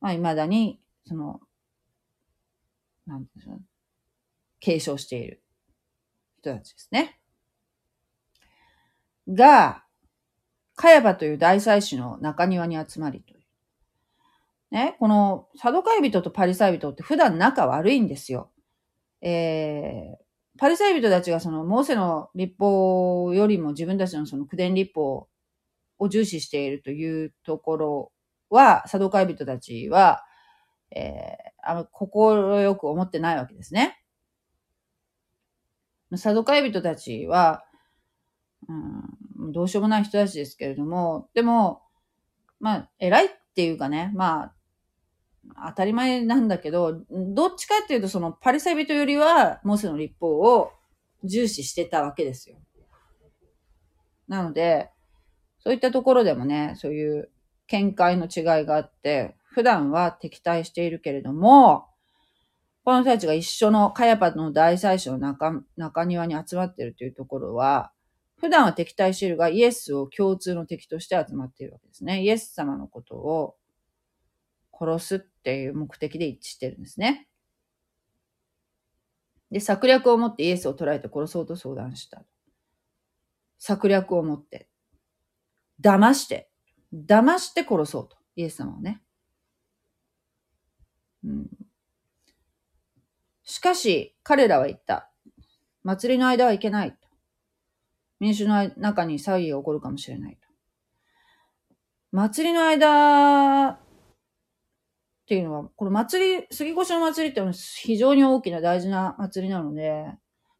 [0.00, 1.40] まあ、未だに、その、
[3.06, 3.60] なんていう、
[4.60, 5.42] 継承している
[6.40, 7.18] 人たちですね。
[9.28, 9.84] が、
[10.74, 13.40] カヤバという大祭司の中庭に集まりという。
[14.70, 18.50] ね、このサドカイ人とパリサイ人って普段仲悪いんですよ。
[19.22, 25.28] えー、パリサイ人たちがそのモーセの立法よりも自分たちのその苦伝立法
[25.98, 28.12] を重視しているというところ
[28.50, 30.24] は、サドカイ人たちは、
[30.94, 34.02] えー、あの、心よく思ってないわけですね。
[36.16, 37.64] サドカイ人たちは、
[38.68, 41.82] うん、どうしようもない人たちですけれども、でも、
[42.60, 50.72] まあ、偉いっていうかね、まあ、当たり前なんだけど、どっちかっていうと、そのパリサイ人よりは、モーセの立法を
[51.24, 52.56] 重視してたわけですよ。
[54.28, 54.90] なので、
[55.66, 57.28] そういったところでもね、そういう
[57.66, 61.88] 見解の違いがあって、普段は敵対しているけれども、
[62.84, 67.90] この人たちが一緒のカヤパの大祭司の中中庭に集まっているというところは、
[68.36, 72.22] 普段は敵対しているが、イエスを共通の敵として集まっているわけですね。
[72.22, 73.56] イエス様のことを
[74.72, 77.26] 殺すっていう目的で一致してるんですね。
[79.50, 82.22] で、策略を持ってイエスを捕らえて殺そうと相談した。
[83.58, 84.68] 策略を持って、
[85.80, 86.50] 騙して、
[86.92, 88.16] 騙して殺そうと。
[88.36, 89.02] イエス様をね。
[91.24, 91.48] うん、
[93.42, 95.10] しかし、彼らは言った。
[95.82, 96.96] 祭りの間はいけない。
[98.18, 100.48] 民主の中に騒ぎが起こるかもしれないと。
[102.12, 103.78] 祭りの間っ
[105.26, 110.06] ていうのは、この祭り、杉越の祭りって非常に大きな大事な祭りなので、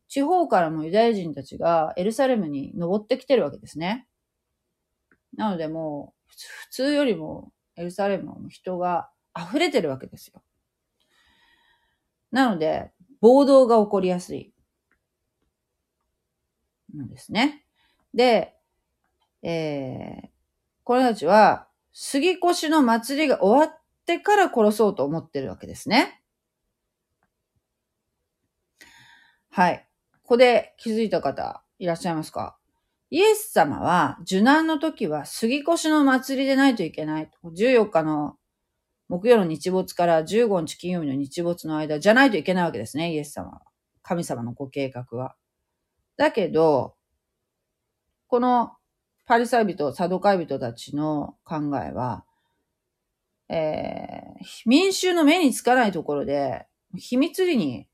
[0.08, 4.06] 地方からもユダヤ人たちがエルサレムに登ってきてるわけですね。
[5.36, 10.42] なのでもう、普通よりもエルサレムの人が溢れてるわけですよ。
[12.30, 14.52] なので、暴動が起こりやすい。
[16.94, 17.64] なんですね。
[18.14, 18.56] で、
[19.42, 20.28] えー、
[20.84, 26.22] これたちは、杉越の祭りが終わってから殺そうと思ってるわけですね。
[29.50, 29.88] はい。
[30.22, 32.58] ここで気づいた方いらっしゃいますか？
[33.10, 37.30] イエス様は受難の時は杉越の祭りでないといけない。
[37.44, 38.36] 14日の
[39.08, 43.62] 木曜の日没から15日金曜日の日没の間じゃないといけないわけですね、イエス様は。
[44.02, 45.36] 神様のご計画は。
[46.16, 46.96] だけど、
[48.26, 48.72] この
[49.26, 52.24] パリサイ人、サドカイ人たちの考えは、
[53.48, 56.66] えー、民衆の目につかないところで、
[56.96, 57.86] 秘密裏に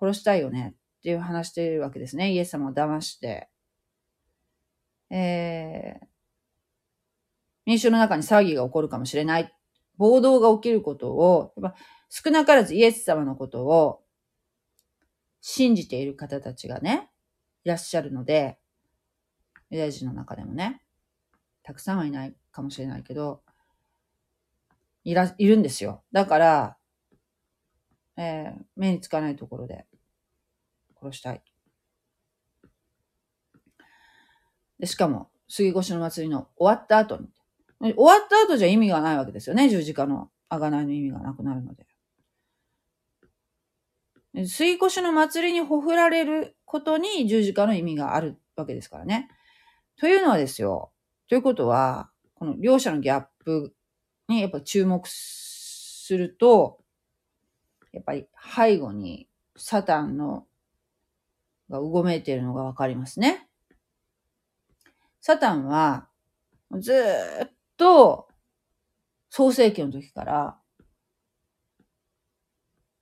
[0.00, 2.32] 殺したいよねっていう話しているわけですね。
[2.32, 3.48] イエス様を騙して。
[5.10, 6.06] えー、
[7.66, 9.54] 民衆の中に騒ぎが起こるかもしれない。
[9.96, 14.02] 暴動が起きることを、やっぱ少なからずイエス様のことを
[15.40, 17.10] 信じている方たちがね、
[17.64, 18.58] いらっしゃるので、
[19.70, 20.82] ユダヤ人の中でもね、
[21.62, 23.42] たくさんはいないかもしれないけど、
[25.04, 26.02] いら、いるんですよ。
[26.12, 26.76] だから、
[28.16, 29.86] えー、目につかないところで
[31.00, 31.42] 殺したい。
[34.78, 37.28] で、しかも、杉越の祭りの終わった後に。
[37.80, 39.68] 終わった後じゃ意味がないわけですよね。
[39.68, 41.86] 十字架の贖いの意味がなくなるので。
[44.34, 49.28] 水越の祭りにほふられることに十字架の意味があるわけですからね。
[49.96, 50.92] というのはですよ。
[51.28, 53.74] ということは、この両者のギャップ
[54.28, 56.78] にやっぱ注目すると、
[57.92, 60.46] やっぱり背後にサタンの
[61.68, 63.47] がうごめいているのがわかりますね。
[65.28, 66.08] サタンは
[66.80, 66.94] ず
[67.44, 68.28] っと
[69.28, 70.58] 創世記の時から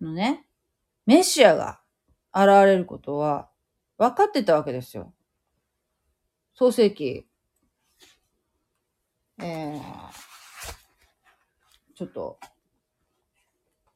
[0.00, 0.44] のね、
[1.06, 1.78] メシアが
[2.34, 3.48] 現れることは
[3.96, 5.14] 分かってたわけですよ。
[6.54, 7.28] 創世記、
[9.40, 9.80] えー、
[11.94, 12.40] ちょっと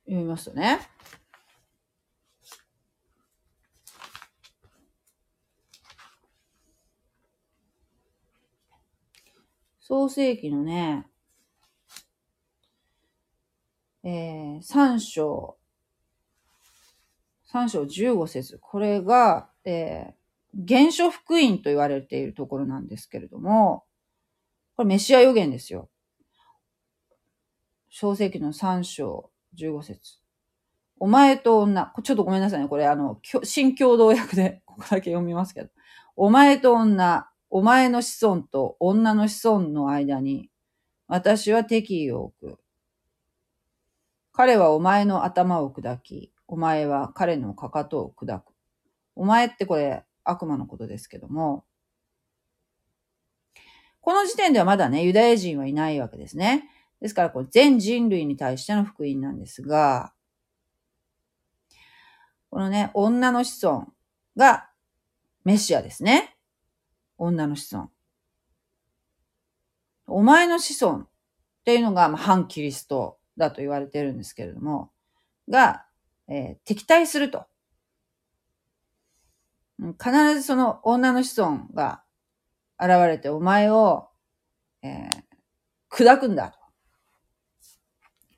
[0.05, 0.79] 読みますとね。
[9.91, 11.05] 創世記のね、
[14.05, 15.57] えー、3章、
[17.53, 23.83] 3章15節これが、えー、原初福音と言われているところなんですけれども、
[24.77, 25.89] これメシア予言ですよ。
[27.89, 30.21] 小世紀の3章15節
[31.01, 32.69] お前と女、ちょっとごめんなさいね。
[32.69, 35.71] これあの、新共同訳で、ここだけ読みますけど。
[36.15, 40.49] お前と女、お前の子孫と女の子孫の間に、
[41.09, 42.59] 私は敵意を置く。
[44.33, 48.53] 彼はお前の頭を砕き、お前は彼のかかとを砕く。
[49.17, 51.65] お前ってこれ悪魔のことですけども、
[54.01, 56.71] この時点ではまだね、ユダヤ人はいないわけですね。
[57.01, 60.13] ですから、これ全人類に対しての福音なんですが、
[62.49, 63.89] このね、女の子孫
[64.37, 64.71] が
[65.45, 66.37] メシアですね。
[67.21, 67.91] 女の子孫。
[70.07, 71.09] お前の子孫っ
[71.65, 74.91] ていうのが、まあ、反キリストだと言われてるんですけれども、
[75.49, 75.85] が、
[76.29, 77.45] えー、敵対すると。
[80.03, 82.03] 必ずその女の子孫が
[82.79, 84.09] 現れてお前を、
[84.83, 85.23] えー、
[85.91, 86.59] 砕くんだと。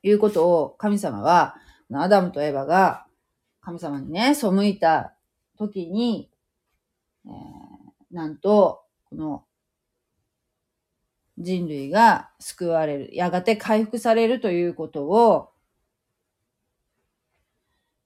[0.03, 1.55] いうことを神様は、
[1.95, 3.07] アダムとエヴァが
[3.61, 5.15] 神様にね、背いた
[5.57, 6.31] 時に、
[7.27, 7.72] えー
[8.13, 9.45] なんと、この
[11.39, 15.51] 人類が救われる、やがて回復されるということを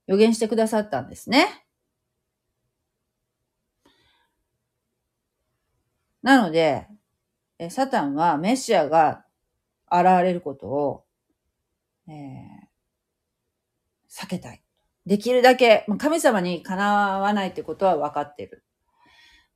[0.06, 1.66] 予言してくださったんですね。
[6.22, 6.86] なので、
[7.70, 9.24] サタンはメシアが
[9.90, 11.04] 現れることを、
[12.08, 12.64] えー、
[14.08, 14.62] 避けたい。
[15.06, 18.65] できるだけ、神様にかなわないってことは分かってる。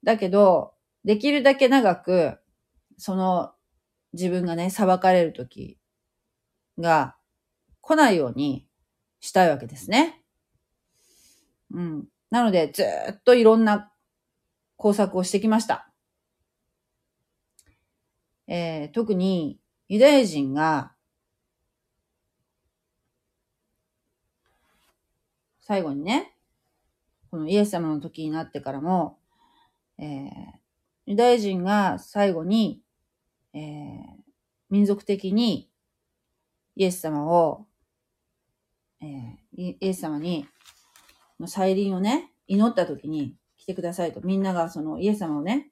[0.05, 2.39] だけど、できるだけ長く、
[2.97, 3.53] その
[4.13, 5.79] 自分がね、裁かれる時
[6.79, 7.17] が
[7.81, 8.67] 来ないように
[9.21, 10.23] したいわけですね。
[11.73, 12.05] うん。
[12.31, 13.93] なので、ずっといろんな
[14.77, 15.91] 工作をしてきました。
[18.47, 20.93] えー、特にユダヤ人が
[25.61, 26.35] 最後にね、
[27.31, 29.19] このイエス様の時になってからも、
[30.01, 30.29] えー、
[31.07, 32.81] ユダヤ人が最後に、
[33.55, 33.61] えー、
[34.71, 35.69] 民族的に
[36.77, 37.67] イエス様を、
[39.03, 40.47] えー、イエス様に、
[41.39, 44.21] の再臨をね、祈った時に来てくださいと。
[44.21, 45.71] みんながそのイエス様をね、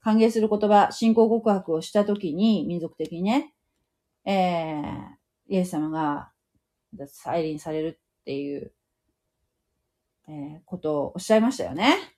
[0.00, 3.54] 歓迎する言葉、信仰告白をした時に、民族的にね、
[4.24, 6.30] えー、イエス様が
[7.06, 8.72] 再臨されるっていう
[10.28, 12.17] えー、ことをおっしゃいましたよね。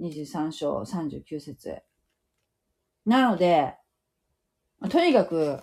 [0.00, 1.82] 23章39節
[3.06, 3.74] なので、
[4.90, 5.60] とにかく、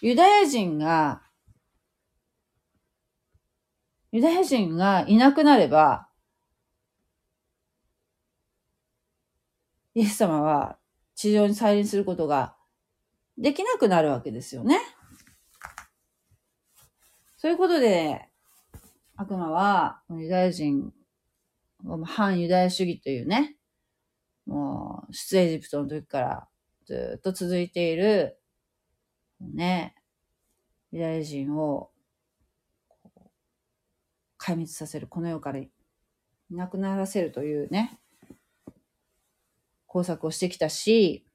[0.00, 1.22] ユダヤ人が、
[4.12, 6.08] ユダヤ人がいなくなれば、
[9.94, 10.78] イエス様は
[11.14, 12.54] 地上に再臨することが
[13.38, 14.78] できなくなるわけですよね。
[17.38, 18.28] そういうことで、
[19.16, 20.92] 悪魔はユダヤ人
[22.04, 23.55] 反ユダヤ主義というね、
[24.46, 26.48] もう、出エジプトの時から
[26.86, 28.38] ずっと続いている、
[29.40, 29.94] ね、
[30.92, 31.90] ユダヤ人を
[34.38, 35.70] 壊滅させる、この世からい
[36.50, 37.98] なくならせるというね、
[39.86, 41.26] 工作をしてきたし、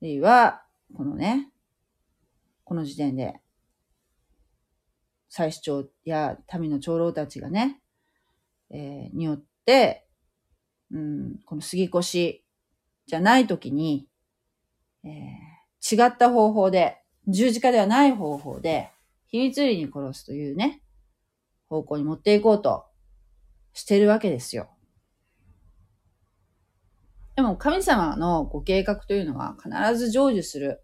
[0.00, 1.52] レイは、このね、
[2.64, 3.40] この時点で、
[5.28, 7.80] 祭司長や民の長老たちがね、
[8.70, 10.06] えー、によって、
[10.92, 14.06] うん、この杉越じゃないときに、
[15.04, 18.90] えー、違った方法で、十字架ではない方法で、
[19.28, 20.82] 秘密裏に殺すというね、
[21.68, 22.84] 方向に持っていこうと
[23.72, 24.68] してるわけですよ。
[27.34, 30.82] でも神様のご計画というのは必ず成就する、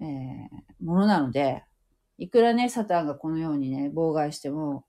[0.00, 1.64] えー、ものなので、
[2.18, 4.84] いくらね、サタンがこのようにね、妨害しても、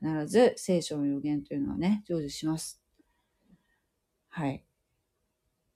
[0.00, 2.82] 必ず聖書の予言というのはね、成就します。
[4.38, 4.62] はい。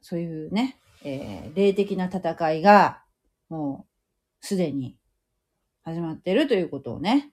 [0.02, 3.02] そういうね、えー、霊的な戦いが、
[3.48, 3.88] も
[4.40, 4.96] う、すでに
[5.82, 7.32] 始まってるということをね、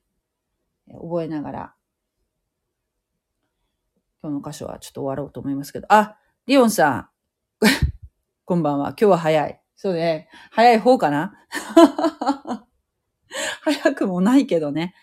[0.91, 1.75] 覚えながら、
[4.23, 7.09] 今日の箇所はちょっと終わろうと思いますけど、あ、リオンさん、
[8.43, 8.89] こんばんは。
[8.89, 9.61] 今日は早い。
[9.75, 10.29] そうね。
[10.49, 11.35] 早い方かな？
[13.61, 14.95] 早くもないけどね。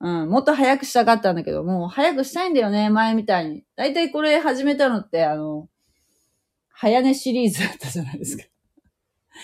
[0.00, 3.64] うん、もっと早くしたかったんだけど、もう早くしたいんだよね、前みたいに。
[3.76, 5.68] だいたいこれ始めたのって、あの、
[6.70, 8.44] 早寝シリーズだったじゃないですか。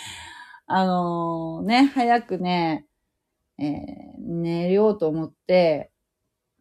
[0.67, 2.87] あのー、ね、早くね、
[3.59, 3.75] えー、
[4.19, 5.93] 寝ようと思って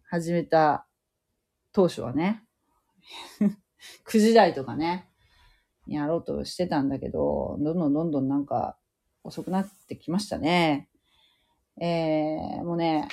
[0.10, 0.86] 始めた
[1.72, 2.44] 当初はね、
[4.06, 5.08] 9時台とかね、
[5.88, 8.78] やろうとしてたんだけど、どんどんどんどんなんか
[9.24, 10.90] 遅くなってきましたね。
[11.80, 13.08] えー、もうね、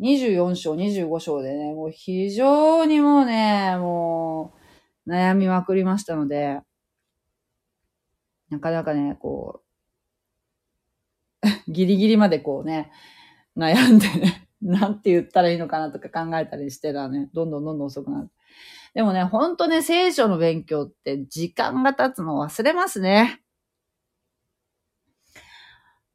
[0.00, 4.54] 24章、25章でね、もう非常にもうね、も
[5.06, 6.60] う悩みまくりましたので、
[8.50, 9.64] なかなかね、こう、
[11.70, 12.90] ギリギリまでこうね、
[13.56, 18.30] 悩んでね、なんて言ったらいいのかなとか考えたりしてたらね、どんどんどんどん遅くなる。
[18.94, 23.40] でもね、ほんとね、聖書の勉強って時間が経つの忘れますね。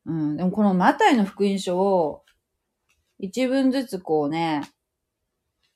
[0.06, 2.24] うん、でもこのマタイの福音書を
[3.20, 4.62] 一文ずつこうね、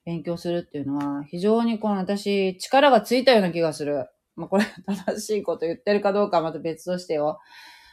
[0.06, 4.08] 勉強するっていうのは、非常にこの私、力がついたような気がする。
[4.36, 7.40] まあ、これ 正しいこと言ってるかどうかはまた別としてよ。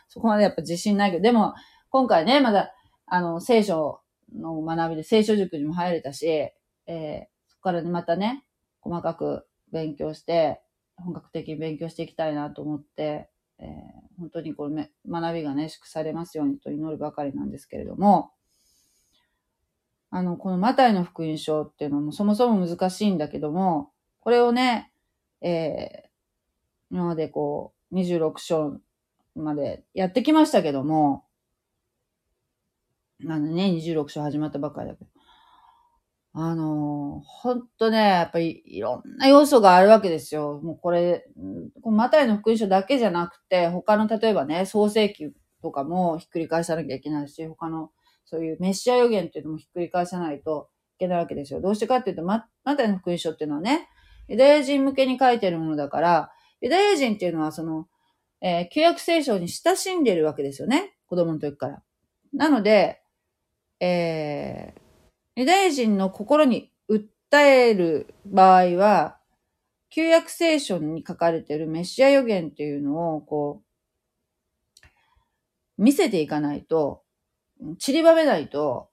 [0.08, 1.54] そこまでやっぱ自信ないけど、でも、
[1.90, 2.72] 今回ね、まだ、
[3.06, 4.00] あの、聖書
[4.32, 8.44] の学びで聖書塾にも入れたし、えー、そこからね、またね、
[8.80, 10.60] 細かく勉強して、
[10.96, 13.28] 本格的に勉強していきたいなと思って、
[13.58, 13.66] えー、
[14.18, 18.30] 本当にこの学びがね、祝されますようにと祈るばかりなんですけれども、
[20.10, 24.92] あの、このマタイの福音書っていうのもそもそも難しいんだけども、これをね、
[25.40, 26.08] えー、
[26.90, 28.78] 今までこう26章
[29.36, 31.24] までやってきましたけども、
[33.20, 35.10] なんでね、26章始まったばっかりだけど。
[36.32, 40.60] あのー、ほんとね、やっぱりいろんな要素があるわけですよ。
[40.62, 41.26] もうこれ、
[41.82, 47.90] このマタイの福音書だけじゃなくて、他の例えばね、創世記とかもひっくり返さなきゃいけないし、他の
[48.30, 51.60] そういうメッシア予言っていうのもひっくり返さないといけないわけですよ。
[51.60, 53.88] どうしてかっていうと、ママタイの福音書っていうのはね、
[54.28, 57.88] ユダヤ人向けに書いてるものだから、ユダヤ人っていうのはその、
[58.40, 60.94] えー、旧約聖書に親しんでるわけですよね。
[61.06, 61.82] 子供の時から。
[62.32, 63.02] なので、
[63.80, 69.18] えー、ユダヤ人の心に訴える場合は、
[69.88, 73.62] 旧約聖書に書かれているメシア予言っていうのを、こ
[75.78, 77.02] う、見せていかないと、
[77.78, 78.88] 散りばめないと、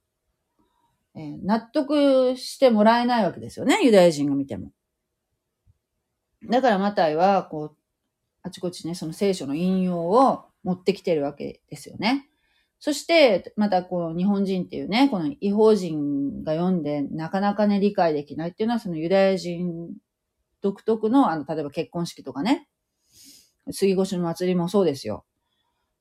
[1.15, 4.71] えー、納得してもらえないわけですよね、ユダヤ人が見ても。
[6.49, 7.77] だからマタイは、こう、
[8.43, 12.29] あちこちね、その聖書の引用を持ってきてるわけですよね。
[12.79, 19.93] そして、またこの日本人っていうね、この違法人が読んでなかなかね、理解できないっていうのは、そのユダヤ人
[20.61, 22.67] 独特の、あの、例えば結婚式とかね、
[23.71, 25.25] 杉越の祭りもそうですよ。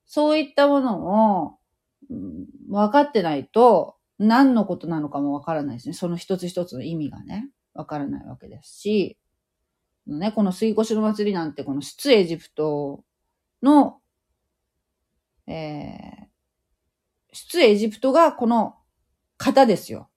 [0.05, 1.57] そういったものを、
[2.09, 5.93] 分かってないと、何のことなのかも分からないですね。
[5.93, 9.17] その一つ一つの意味がね、分からないわけですし、
[10.07, 13.03] ね、この杉越の祭りなんて、この出エジプト
[13.61, 13.99] の、
[15.45, 16.27] えー、
[17.33, 18.75] 出エジプトがこの
[19.37, 20.09] 方ですよ。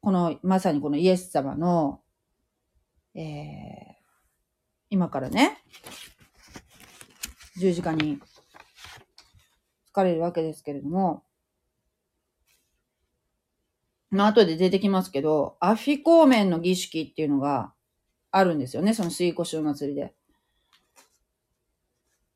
[0.00, 2.00] この、まさにこのイエス様の、
[3.14, 3.24] えー、
[4.90, 5.58] 今からね、
[7.58, 8.18] 十字架に
[9.98, 11.24] 疲れるわけですけれども、
[14.10, 17.72] まあ、後で出てきますけど、アフィコーメンの儀式っていうのが
[18.30, 20.14] あるんですよね、その水越お祭りで。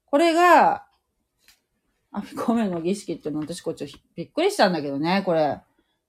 [0.06, 0.86] これが、
[2.10, 5.60] アフィコメの儀式っていうの私こっちびっくりしたんだけどね、これ、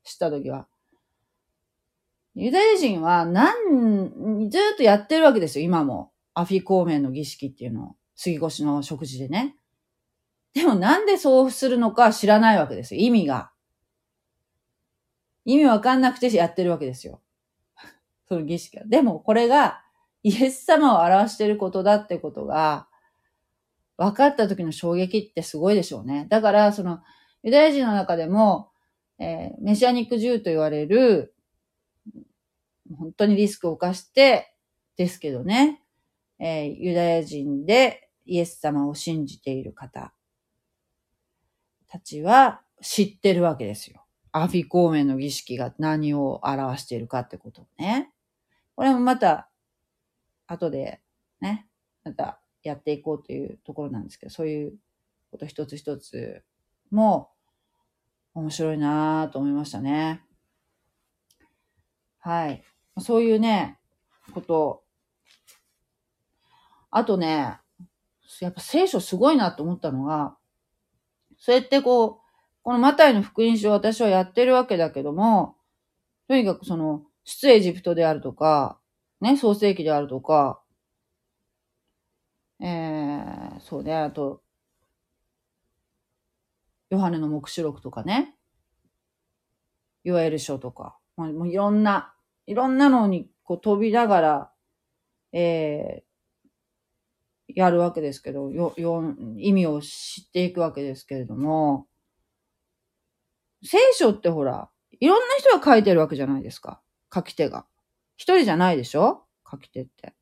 [0.03, 0.67] 知った時は。
[2.35, 6.11] ユダヤ人は何、ずっとやってるわけですよ、今も。
[6.33, 7.95] アフィコーメンの儀式っていうのを。
[8.15, 9.55] 杉越しの食事でね。
[10.53, 13.51] でもなんでそうするのか知らないわけですよ、意味が。
[15.45, 17.21] 意味わかんなくてやってるわけですよ。
[18.27, 18.85] その儀式が。
[18.85, 19.83] でもこれが
[20.21, 22.87] イエス様を表していることだってことが、
[23.97, 26.25] 分かった時の衝撃ってすごいでしょうね。
[26.29, 27.01] だから、その、
[27.43, 28.71] ユダヤ人の中でも、
[29.19, 31.35] えー、メシアニック銃と言われる、
[32.97, 34.53] 本当にリスクを冒して、
[34.95, 35.81] ですけどね、
[36.39, 40.13] えー、ユダヤ人でイエス様を信じている方
[41.93, 44.03] たちは知ってるわけですよ。
[44.31, 48.11] アフィコーメンの儀式が何を表しているかってことをね。
[48.75, 49.47] これもまた、
[50.47, 51.03] 後で
[51.39, 51.67] ね、
[52.03, 54.73] またやっていこうというところなんですけど、そういう
[55.29, 56.43] こと一つ一つ
[56.89, 57.29] も
[58.33, 60.23] 面白いなぁと思いましたね。
[62.17, 62.63] はい。
[63.01, 63.77] そういうね、
[64.33, 64.83] こと。
[66.89, 67.59] あとね、
[68.39, 70.35] やっぱ聖書すごいなと思ったのが、
[71.43, 72.17] そうやってこう、
[72.63, 75.57] このマタイの福音書を私はやってるわけだけども、
[76.29, 78.79] とにかくその、出エジプトであるとか、
[79.19, 80.61] ね、創世記であるとか、
[82.61, 84.41] えー、そうね、あと、
[86.89, 88.35] ヨハネの目視録とかね、
[90.05, 92.13] ヨエル書とか、もういろんな、
[92.47, 94.51] いろんなのにこう飛びながら、
[95.33, 96.12] えー、
[97.55, 99.03] やるわけですけど、よ、よ、
[99.37, 101.87] 意味を知っていくわけですけれども、
[103.63, 106.81] 聖書ってほら、いろんな人が書いてるわけじゃないですか。
[107.13, 107.65] 書き手が。
[108.17, 109.25] 一人じゃないでしょ？
[109.49, 110.13] 書き手って。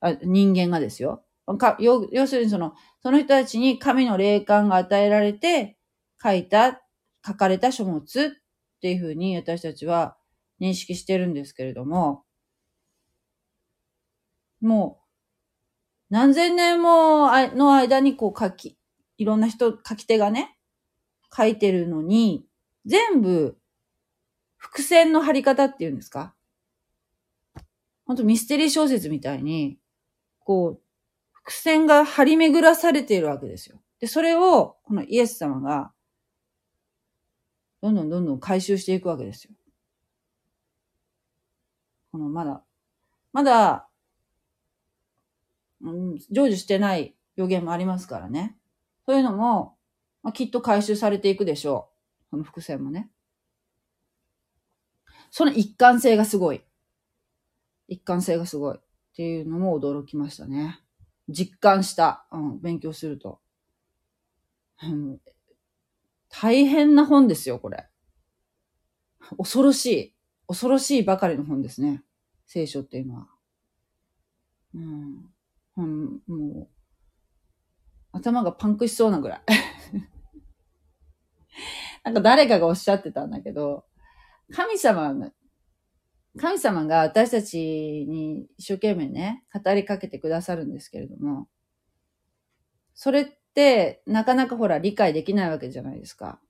[0.00, 1.24] あ人間がですよ。
[1.58, 5.76] か要要するにその、その人たちに神の霊感が与えられて
[6.22, 6.82] 書いた、
[7.24, 8.30] 書かれた書物っ
[8.80, 10.16] ていうふうに私たちは
[10.60, 12.24] 認識してるんですけれども、
[14.60, 15.05] もう、
[16.10, 18.78] 何千年もの間にこう書き、
[19.18, 20.56] いろんな人、書き手がね、
[21.36, 22.46] 書いてるのに、
[22.84, 23.58] 全部、
[24.56, 26.34] 伏線の貼り方っていうんですか？
[28.04, 29.78] 本当ミステリー小説みたいに、
[30.38, 30.82] こう、
[31.32, 33.80] 伏線が張り巡らされているわけですよ。
[33.98, 35.92] で、それを、このイエス様が、
[37.82, 39.54] どんどんどんどん回収していくわけですよ。
[42.12, 42.62] このまだ、
[43.32, 43.85] まだ、
[45.92, 48.56] うん、成就してない予言もありますからね。
[49.06, 49.76] そういうのも、
[50.22, 51.90] まあ、きっと回収されていくでしょ
[52.28, 52.30] う。
[52.32, 53.10] この伏線もね。
[55.30, 56.62] その一貫性がすごい。
[57.88, 58.76] 一貫性がすごい。
[58.76, 58.80] っ
[59.14, 60.80] ていうのも驚きましたね。
[61.28, 62.26] 実感した。
[62.32, 63.40] うん、勉強すると。
[64.82, 65.20] うん
[66.28, 67.88] 大変な本ですよ、これ。
[69.38, 70.14] 恐ろしい。
[70.48, 72.02] 恐ろしいばかりの本ですね。
[72.46, 73.28] 聖書っていうのは。
[74.74, 75.30] うん。
[75.76, 76.68] うん、もう、
[78.12, 79.40] 頭がパンクしそうなぐらい。
[82.04, 83.84] なんか誰かがおっしゃってたんだけど、
[84.52, 85.32] 神様、
[86.38, 91.48] 神様が私たちに一生懸命ね、語りかけてくださるんですけれども、
[92.94, 96.40] それってなかなかほら理解できないわけじゃないですか。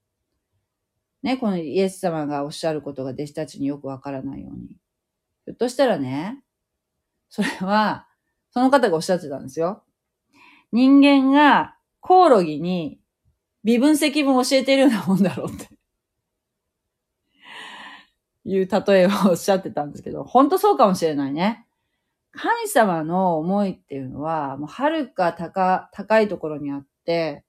[1.22, 4.68] ね、このイエス様がおっしゃることが弟子たちによくわからないように。
[5.44, 6.42] ひょっとしたらね、
[7.28, 8.05] それは、
[8.56, 9.82] その方がおっしゃってたんですよ。
[10.72, 12.98] 人間がコオロギに
[13.64, 15.68] 微分積分を教えているようなもんだろうって。
[18.46, 21.66] いう例えをおっしゃってたんですけど、本当そうかもしれないね。
[22.32, 27.44] 神様の思いっていうのは、もう遥か高、高いところにあって、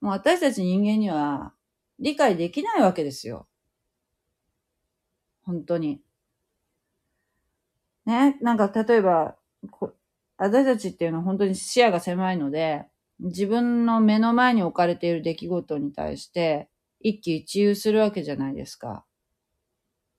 [0.00, 1.52] もう私たち人間には
[2.00, 3.46] 理解できないわけですよ。
[5.44, 6.02] 本当に。
[8.04, 9.36] ね、なんか例えば、
[10.36, 12.86] 私たちっていうのは本当に視野が狭いので、
[13.20, 16.68] 自分の目の前に置かれている出来事に対して、
[17.00, 19.04] 一喜一憂するわけじゃないですか。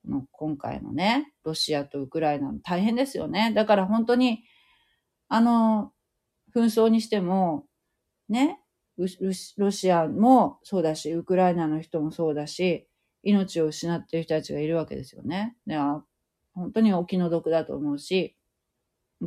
[0.08, 3.52] の今回のね、ロシアとウクライナの大変ですよね。
[3.54, 4.44] だから本当に、
[5.30, 5.92] あの、
[6.56, 7.66] 紛争にしても、
[8.30, 8.60] ね、
[8.98, 12.88] ロシアもそうだし、ウクライナの人もそうだし、
[13.24, 15.56] 命を失っている人たちがいるわけですよね。
[15.66, 15.78] で
[16.54, 18.36] 本当にお気の毒だと思うし、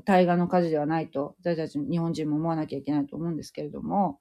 [0.05, 4.20] 対岸の火事ではないと、私たち日本人も思わなきゃいけないと思うんですけれども、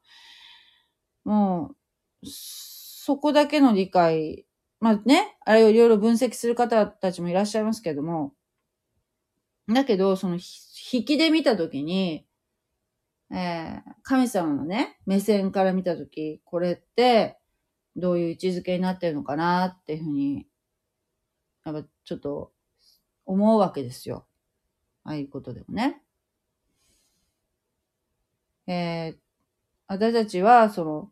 [1.23, 1.71] も
[2.23, 4.45] う、そこだけの理解、
[4.79, 8.33] まあね、あれをいろいろ分析する方たちもいらっしゃいますけれども、
[9.67, 12.25] だけど、その引きで見たときに、
[13.31, 17.39] えー神様のね、目線から見たとき、これって、
[17.95, 20.47] どういう位置づけになってるのかなっていうふうに、
[21.65, 22.53] やっぱちょっと
[23.25, 24.27] 思うわけですよ。
[25.05, 26.01] ああいうことでもね。
[28.67, 29.17] えー
[29.87, 31.11] 私たちは、その、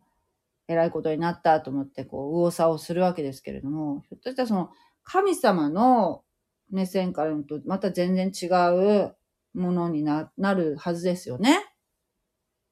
[0.67, 4.71] 偉いことになったと思って、こう、右往左往するわけですけれども、ひょっとしたらその、
[5.03, 6.23] 神様の
[6.71, 9.15] 目線から見ると、また全然違う
[9.53, 11.59] ものにななるはずですよね。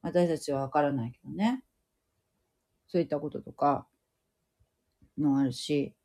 [0.03, 1.63] 私たちはわからないけどね。
[2.87, 3.87] そういったこととか、
[5.17, 5.95] もあるし、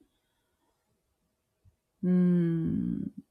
[2.03, 3.26] うーん。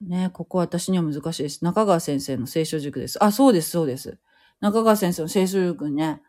[0.00, 1.64] ねここ私には難しいです。
[1.64, 3.22] 中川先生の聖書塾です。
[3.22, 4.18] あ、そうです、そうです。
[4.60, 6.22] 中川先生の聖書塾にね、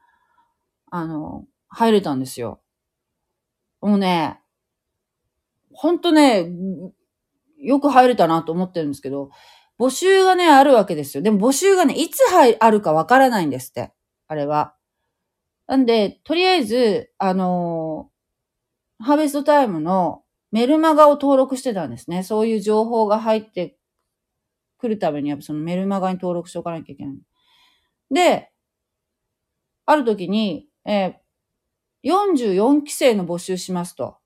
[0.92, 2.62] あの、入れたんですよ。
[3.82, 4.40] もうね、
[5.74, 6.50] ほんとね、
[7.58, 9.30] よく入れたなと思ってるんですけど、
[9.80, 11.24] 募集がね、あるわけですよ。
[11.24, 13.92] でも募集がね、いつ入あるかわからないんですって。
[14.28, 14.74] あれは。
[15.68, 18.20] なんで、とりあえず、あのー
[19.04, 22.24] ハーベストタイムのメルマガを登録してたんですね。
[22.24, 23.78] そういう情報が入って
[24.78, 27.18] くるために、やっぱそのメルマガに登録しておかなきゃいけない。
[28.12, 28.52] で、
[29.86, 31.14] ある時に、えー
[32.02, 34.20] 44期生の募集しますと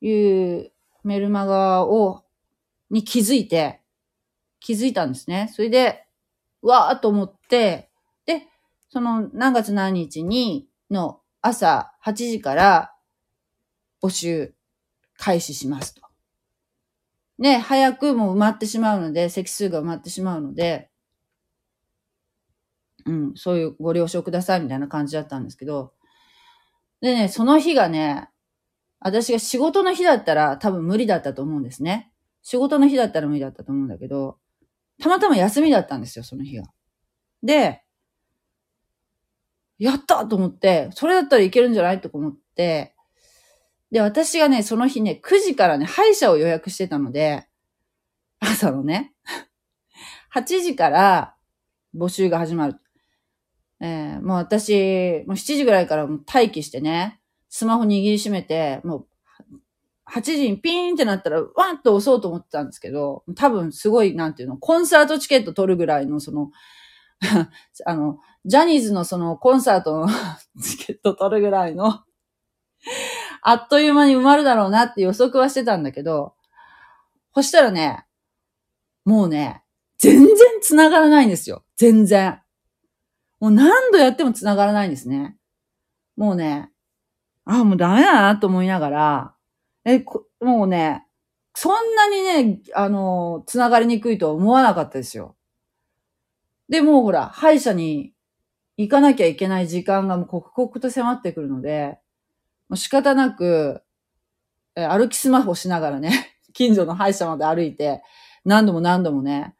[0.00, 0.72] いう
[1.04, 2.24] メルマガを、
[2.90, 3.80] に気づいて、
[4.58, 5.48] 気づいたんですね。
[5.54, 6.06] それで、
[6.62, 7.88] わーと思って、
[8.26, 8.48] で、
[8.88, 12.92] その何月何日にの朝8時から
[14.02, 14.55] 募集
[15.18, 16.02] 開始しますと。
[17.38, 20.90] ね、早くもう埋まってしまうので、席数が埋まってしまうので、
[23.04, 25.92] うん、そういうご了承くださいみたいな感じだったんですけど、
[27.00, 28.28] でね、その日がね、
[29.00, 32.10] 私が仕事の日だったら多分無理だったと思うんですね。
[32.42, 34.38] 仕事の日だったら無理だったと思うんだけど、
[35.00, 36.64] たまたま休みだったんですよ、その日が。
[37.42, 37.84] で、
[39.78, 42.95] やったと思って、それだったらいけるんじゃないと思って、
[43.90, 47.46] で、私がね、その日ね、9時からね、歯医者を予約してたので、
[48.40, 49.14] 朝のね、
[50.34, 51.36] 8時から
[51.94, 52.76] 募集が始まる。
[53.80, 59.06] えーもう私、もう7時ぐらいからもう待機してね、スマホ握りしめて、もう、
[60.10, 66.50] 8時にピーンってなったら、ワンと押そうと思ってたんですけど、多分すごい、なんていうの、コンサートチケット取るぐらいの、その、
[67.86, 70.08] あの、ジャニーズのそのコンサートの
[70.62, 72.04] チケット取るぐらいの、
[73.48, 76.34] あっという間に埋まるだろうなって予測はしてたんだけど、
[77.32, 78.04] そしたらね、
[79.04, 79.62] もうね、
[79.98, 81.62] 全然繋がらないんですよ。
[81.76, 82.40] 全然。
[83.38, 85.36] もう何度やっても繋がらないんですね。
[86.16, 86.72] もうね、
[87.44, 89.34] あ、もうダメだなと思いながら、
[89.84, 90.04] え、
[90.40, 91.06] もうね、
[91.54, 95.36] そんなにね、あの、つながりにくいとは思わなかったですよ。
[96.68, 98.12] で、もうほら、歯医者に
[98.76, 102.00] 行かなきゃいけない時間がもう刻々と迫ってくるので、
[102.68, 103.82] もう仕方なく、
[104.76, 108.02] え歩きスマホしながらね、 近所の歯医者まで歩いて、
[108.44, 109.54] 何度も何度もね、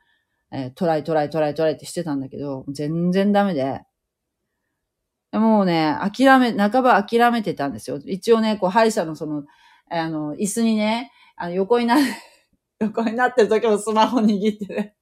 [0.52, 3.82] えー、トライトライトライトライってしてたんだけど、全然ダメで。
[5.32, 8.00] もうね、諦め、半ば諦めてたんですよ。
[8.04, 9.44] 一応ね、こう、歯医者のその、
[9.90, 11.96] あの、椅子にね、あの、横にな、
[12.80, 14.94] 横になってる時もスマホ握ってね。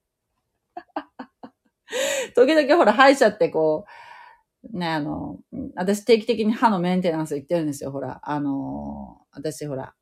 [2.35, 4.04] 時々ほら、歯医者ってこう、
[4.73, 5.39] ね、あの、
[5.75, 8.19] 私定期的に歯のメンテナンス行ってるんですよ、ほら。
[8.23, 9.93] あの、私ほら、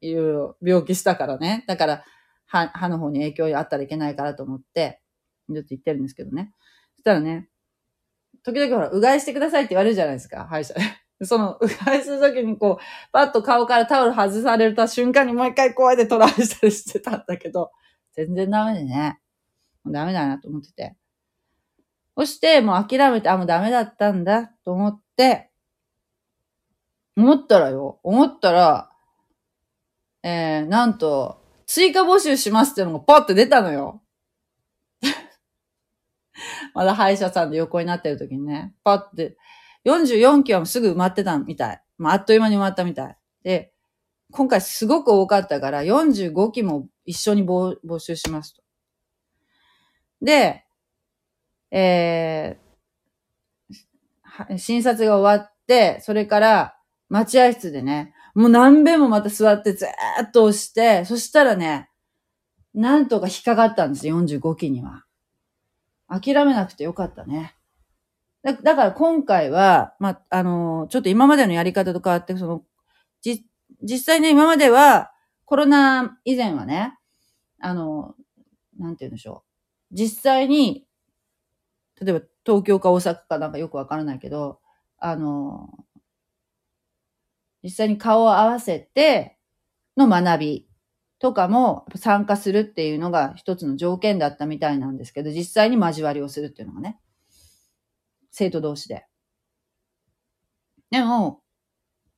[0.00, 1.64] いろいろ病気したからね。
[1.66, 2.04] だから、
[2.46, 5.00] 歯、歯の方に影響あったらいけないからと思って、
[5.48, 6.52] ちょっと言ってるんですけどね。
[6.96, 7.48] そしたらね、
[8.42, 10.80] 時々ほら、うがいしてくださいって言われるじゃないですか、歯医者で。
[11.24, 17.70] その、うがいするときにこう、パッと顔からタオル外された瞬間にもう一回こうやってトライしたりしてたんだけど、
[18.12, 19.20] 全然ダメでね。
[19.86, 20.96] ダメだなと思ってて。
[22.20, 25.50] そして、もう諦めて、あ、もうダメだったんだと思って、
[27.16, 28.90] 思ったらよ、思ったら、
[30.22, 34.02] えー、なんと、追加募集しますっていうのがパッと出たのよ。
[36.74, 39.38] まだ歯医者さんで横になってる時にね、パッて、
[39.86, 41.82] 44期はすぐ埋まってたみたい。
[41.96, 43.16] まあ、あっという間に埋まったみたい。
[43.44, 43.72] で、
[44.30, 48.62] 今回すごく多かったから、45期も一緒に募集しますと。
[50.20, 50.66] で、
[51.70, 56.76] えー、診察が終わって、それから
[57.08, 61.90] 待合室でね、もう何遍もまた座ってずーっと押して、そしたらね、
[62.74, 65.04] なんとか引っかかったんですよ、45期には。
[66.08, 67.54] 諦めなくてよかったね。
[68.42, 72.62] だだから今回は、まあ、あのー、ちょっと今までのやり方と変わって、その、
[73.20, 73.44] じ、
[73.82, 75.12] 実際ね、今までは、
[75.44, 76.96] コロナ以前はね、
[77.60, 79.44] あのー、なんて言うんでしょ
[79.90, 79.94] う。
[79.94, 80.86] 実際に、
[82.00, 84.60] 例えば東京か大阪かなんかよくわからないけど、
[84.98, 85.68] あの、
[87.62, 89.36] 実際に顔を合わせて
[89.96, 90.68] の学び
[91.18, 96.98] とかも参加するっていうのが一つの条件だったみたいなんですけど、実際に交わりをするっていうのがね、
[98.32, 99.06] 生徒同士で。
[100.90, 101.40] でも、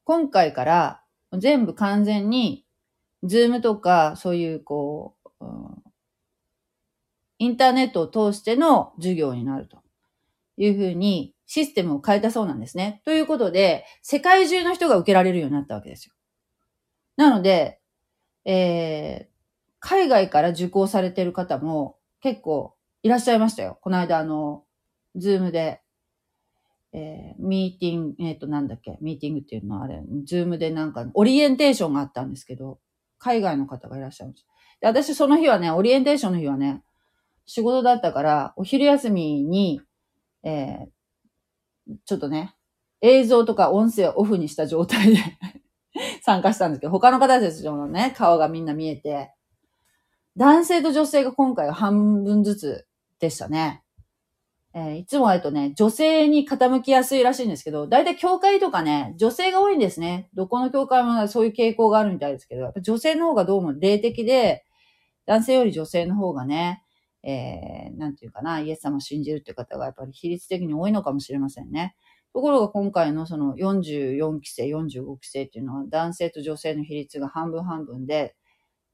[0.05, 1.03] 今回から
[1.39, 2.67] 全部完全に、
[3.25, 5.82] ズームとか、そういうこう、うん、
[7.43, 9.83] インターネットを通しての授業になると
[10.57, 13.03] いうふうにシステムを変えたそうなんですね。
[13.05, 16.15] ということで、世界中の人が受けられるようになったわけですよ。
[17.17, 17.81] なので、
[18.45, 19.33] えー、
[19.81, 23.77] 海外から受講されてる方も結構いらっしゃいましたよ。
[23.83, 24.63] この間あの、
[25.17, 25.81] ズームで、
[26.93, 32.79] えー、ミーティング、えっ、ー、となんだっけ、ミーティングっていうのはあれ、ズームでなんかオリエンテーションがあったんですけど、
[33.19, 34.49] 海外の方がいらっしゃいました。
[34.81, 36.85] で私その日はね、オリエンテーションの日はね、
[37.47, 39.81] 仕事だったから、お昼休みに、
[40.45, 42.55] えー、ちょっとね、
[43.01, 45.19] 映像とか音声をオフにした状態で
[46.23, 49.33] 参加したんですけど、他の方たちのね、顔がみんな見えて、
[50.37, 52.87] 男性と女性が今回は半分ずつ
[53.19, 53.83] でしたね。
[54.75, 60.31] えー、いつもあるとね、女性に傾きやすいらしいんですけど、だいたい教会とかね、女性が多いんですね。
[60.33, 64.65] どこの教会もそういう傾向があるみたいですけど、女性の方がどうも霊的で、
[65.27, 66.82] 男性より女性の方がね、
[67.23, 71.95] えー、なんていうかな、イエス様を信じるっていう方がやっぱり比率的に多いのかもしれませんね。
[72.33, 78.35] ところが今回のその44期生、45期生っていうのは男性と女性の比率が半分半分で、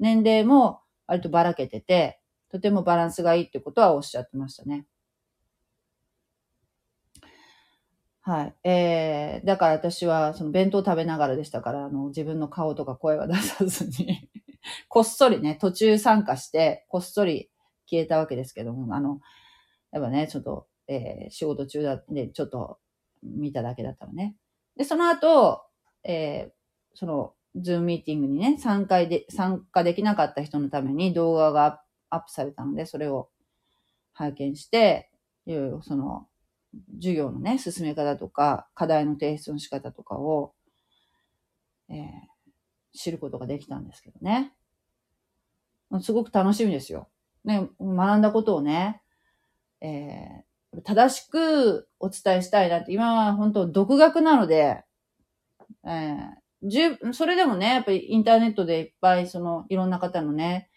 [0.01, 2.21] 年齢も割とばらけてて、
[2.51, 4.87] とてもバランスがいいってことはおっしゃってましたね。
[8.23, 8.69] はい。
[8.69, 14.29] えー、だから私はその弁当食べながらでしたから、あの、自分の顔とか声は出さずに
[14.89, 17.51] こっそりね、途中参加して、こっそり
[17.89, 19.21] 消えたわけですけども、あの、
[19.93, 22.79] やっぱね、ちょっと、えー、仕事中だで、ちょっと
[23.23, 24.37] 見ただけだったのね。
[24.77, 25.63] で、その後、
[26.05, 26.53] えー、
[26.95, 33.31] その、ズームミーティングにね、参加で、参加できなかった人のために動画がアップされたので、それを
[34.13, 35.11] 拝見して、
[35.47, 36.29] いろいろその、
[36.97, 40.55] 授業のね、進め方とか、課題の提出の仕方とかを、
[41.89, 41.99] えー、
[42.93, 44.53] 知ることができたんですけどね。
[46.03, 47.09] すごく楽しみですよ。
[47.49, 49.01] ね、学んだことをね、
[49.81, 54.85] えー、正しくお伝えしたいなって、今は本当独学なので、
[55.87, 60.69] えー、十、それでもね、やっぱりインターネットでいっぱいそのいろんな方のね、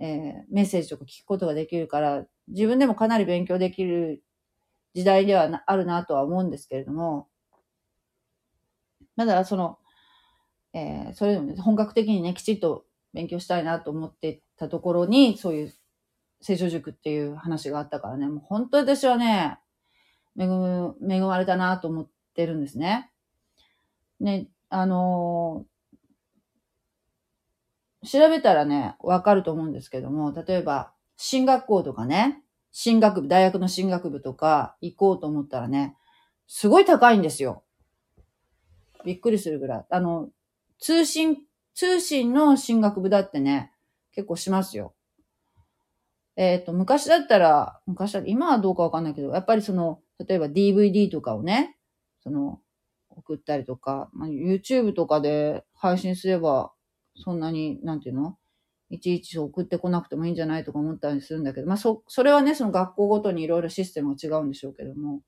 [0.00, 4.22] えー、メッセージとか聞くことができるから、自分でもかなり勉強できる
[4.94, 7.28] 時代ではあるなとは思うんですけれども、
[9.14, 9.78] まだその、
[10.72, 15.72] えー、それでもね、本格的にね、きちっと勉強したいなと思ってたところに、そういう
[16.42, 19.58] 聖書塾っていう話があったからね、もう本当私はね、
[20.38, 23.10] 恵む、恵まれたなと思ってるんですね。
[24.20, 35.96] ね、あのー、調べたらね、わかると思うんですけども、例えば、進学校とかね、進学部、大学の進学部とか行こうと思ったらね、
[36.48, 37.62] すごい高いんですよ。
[39.04, 39.86] びっくりするぐらい。
[39.90, 40.30] あの、
[40.80, 41.38] 通信、
[41.74, 43.72] 通信の進学部だってね、
[44.12, 44.94] 結構しますよ。
[46.36, 51.76] えっ、ー、と、昔だったら、昔だ今はどうかわかんないけど、やっぱりその、例えば DVD とかをね、
[52.22, 52.60] その、
[53.10, 56.72] 送ったりとか、まあ、YouTube とかで配信すれば、
[57.16, 58.38] そんなに、なんていうの
[58.88, 65.22] いちいち送ってこなくてもいいんじゃないとか思ったりするんだけど、まあ、そ、それはね、その学校ごとにいろいろシステムが違うんでしょうけども、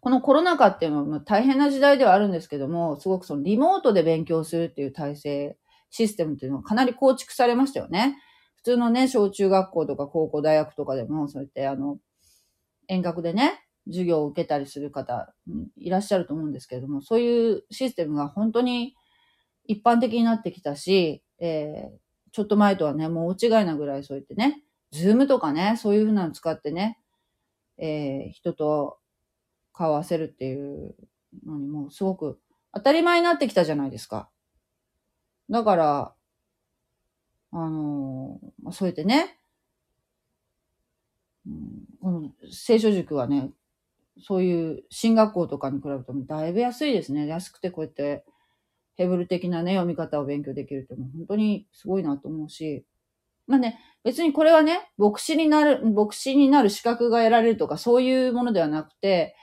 [0.00, 5.58] このコロナ禍っていうのは大変な時代ではあるんですけども、すごくそのリモートで勉強するっていう体制、
[5.90, 8.16] システムっていうのはかなり構築されましたよね。
[8.58, 11.98] 普通のね、小中学校とか高校、大学とかでも、そうやってあの、
[12.88, 15.32] 遠隔でね、授業を受けたりする方
[15.76, 18.94] いらっしゃると思うんですけれども、そういうシステムが本当に
[19.64, 21.98] 一般的になってきたし、えー、
[22.32, 26.98] ちょっと前とはね、もう大違いなぐらいそう言ってね、ズームとかね、そういうふうなの使ってね、
[27.78, 28.98] えー、人と
[29.72, 30.94] 顔を合わせるっていう
[31.46, 32.40] のにもすごく
[32.74, 34.28] 当たり前になってきたじゃないですか。
[35.50, 36.14] だから、
[37.52, 39.38] あのー、そうやってね、
[42.00, 43.50] この聖書塾はね、
[44.20, 47.26] そういう進学校とかに比べるとだいぶ安いですね。
[47.26, 48.24] 安くてこうやって
[48.96, 52.84] ヘブル的なね、読み方を勉強できるってもう本当にすごいなと思うし、
[53.46, 59.36] まあね、別にこれはね、牧師になる、牧師になる資格が得られるとかそういうものではなくて、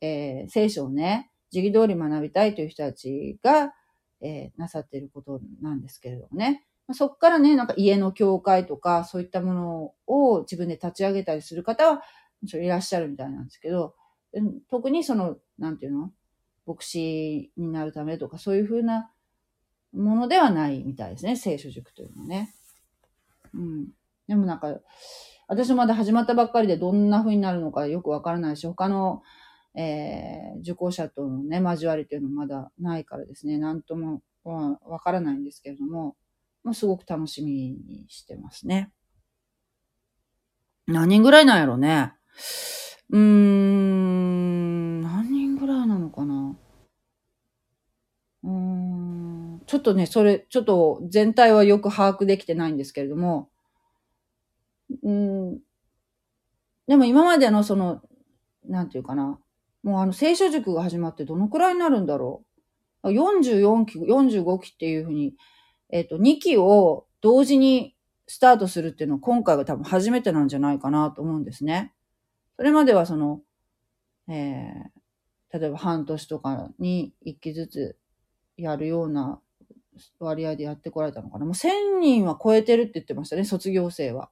[0.00, 3.72] えー、聖書をね、時期通り学びたいという人たちが、
[4.22, 6.64] えー、なさっていることなんですけれどもね。
[6.92, 12.02] そこからね、なんか家の教会とか、そういったものを自分で立ち上げたりする方は、
[12.42, 13.94] いらっしゃるみたいなんですけど、
[14.70, 16.12] 特にその、なんていうの？
[16.66, 19.10] 牧師になるためとか、そういうふうな
[19.92, 22.54] ものではないみたいですね、聖書塾というのはね。
[23.54, 23.88] うん。
[24.28, 24.78] でもなんか、
[25.48, 29.22] 私まだ始まったばっかりでどんな風になるのかよくわからないし、他の
[29.76, 36.14] えー、受講者とのね、交わりというのもまだないからですね、なんともわからないんですけれども、
[36.64, 37.52] まあ、すごく楽しみ
[37.86, 38.90] にしてますね。
[40.86, 42.14] 何人ぐらいなんやろね。
[43.10, 46.56] うーん、何人ぐらいなのかな。
[48.42, 53.50] うーん、ちょっとね、それ、ちょっと全体はよく把握できてないんですけれども、
[55.02, 55.60] うん、
[56.86, 58.02] でも今までのその、
[58.66, 59.38] なんていうかな、
[59.82, 62.44] もうあの、聖書塾が始まってどのくらいになるんだろ
[63.02, 63.10] う。
[63.10, 65.34] 44期、45期っていうふうに、
[65.90, 67.94] えっ、ー、と、2期を同時に
[68.26, 71.92] スタートするっていうのは今回が多分初めてなんじゃないかなと思うんですね。
[72.56, 73.40] それまではその、
[74.28, 77.96] えー、例えば半年とかに1期ずつ
[78.56, 79.40] やるような
[80.18, 81.44] 割合でやってこられたのかな。
[81.44, 84.30] もう1000人は超えてるって言ってましたね、卒業生は。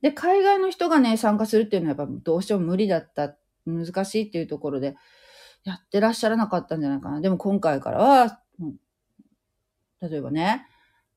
[0.00, 4.96] で、海外の人がね、参加するっていうのはやっぱどうしても無理だった、難しいっていうところで、
[5.64, 7.20] やってらっしゃらなかったんじゃないかな。
[7.20, 8.40] でも今回からは、
[10.00, 10.66] 例えばね、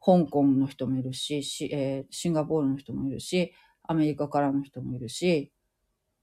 [0.03, 3.53] 香港の人もいるし、しえー、シンガポールの人もいるし、
[3.83, 5.51] アメリカからの人もいるし、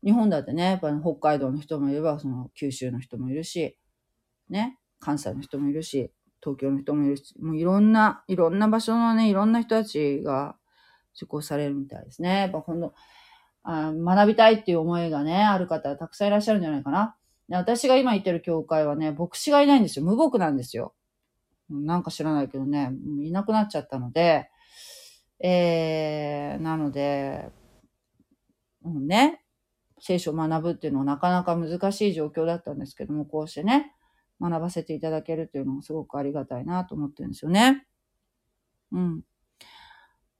[0.04, 3.78] 日本だってね、やっぱ北海道の人もいれば、その九州の人もいるし、
[4.48, 10.56] ね、関西の人もいるし、東京の人もいるし、もういろんな、いろんな場所のね、いろんな人たちが
[11.16, 12.40] 受講されるみたいですね。
[12.40, 12.94] やっぱ今度、
[13.64, 17.16] あ学びたいっていう思いがね、ある方たくさんいらっしゃるんじゃないかな。
[17.48, 20.04] で私が今行ってる教会はね、牧師がいないんですよ。
[20.04, 20.94] 無牧なんですよ。
[21.71, 22.93] なんか知らないけどね、
[23.23, 24.51] いなくなっちゃったので、
[25.41, 27.51] えー、なので、
[28.85, 29.45] うんね、
[30.01, 33.93] 聖書を学ぶっていうのはなかなか難しい状況だったんですけども、こうしてね、
[34.41, 37.87] 学ばせていただけるっていうのがすごくありがたいなと思ってるんですよね。
[38.93, 39.23] うん。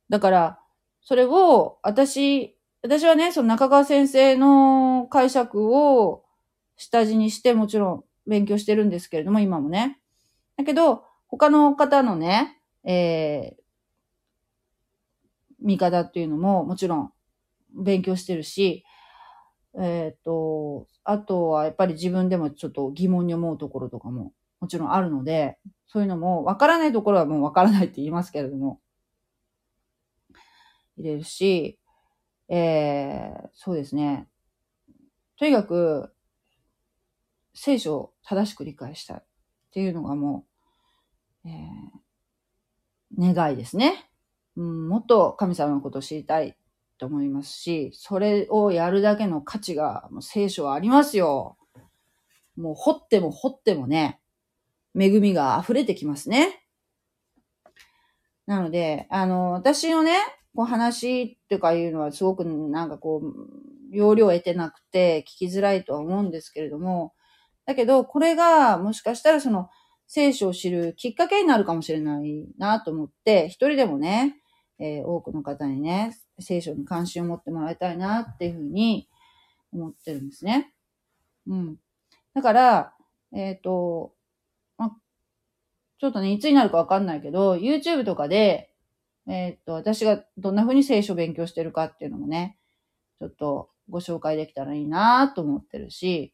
[0.09, 0.61] だから、
[1.03, 6.25] それを、私、私はね、その中川先生の解釈を
[6.77, 9.99] 下地にしてもちろん勉強してるんですけれども、今もね。
[10.57, 13.63] だけど、他の方のね、えー、
[15.61, 17.13] 見方っていうのももちろん
[17.75, 18.85] 勉強してるし、
[19.79, 28.81] えっ、ー、と、あとはやっぱり自分でもちょっと疑問に思うところとかももちろんあるので、そういうのもわからないところはもうわからないって言いますけれども、
[30.97, 31.79] 入れるし、
[32.49, 34.29] えー、そうですね。
[35.39, 36.13] とにかく、
[37.55, 39.23] 聖書を正しく理解したいっ
[39.73, 40.48] ていうのがもう、
[41.49, 44.11] えー、願いですね。
[44.57, 46.57] うん、もっと神様のことを知りたい
[46.99, 51.57] と思いますし、それをやるだけの価値がもう聖書はありますよ。
[52.57, 54.21] もう掘っても掘ってもね、
[54.99, 56.65] 恵みが溢れてきますね。
[58.47, 60.17] なので、あの、私のね、
[60.57, 67.15] こう話ってかいうのはすごくなんかこう、容量を得てなくて聞きづらいとは思うんですけれども、
[67.65, 69.69] だけど、これがもしかしたらその
[70.09, 74.37] 聖書を知るきっかけになるかもしれないなと思って、一人でもね、
[74.79, 79.09] えー、多くの方にね、聖書に関心を持ってもらいたいなっていうふうに
[79.73, 80.73] 思ってるんですね。
[81.47, 81.77] うん。
[82.35, 82.95] だから、
[83.35, 84.15] えっ、ー、と、
[84.79, 84.97] ま、
[85.99, 88.73] ちょっとね、いつになるかわかんないけど、YouTube とかで、
[89.27, 92.57] えっ、ー、と、私がどんな風に聖書を勉強してるかっていうのもね、
[93.19, 96.33] ちょっとご紹介できたらいいなと思ってるし、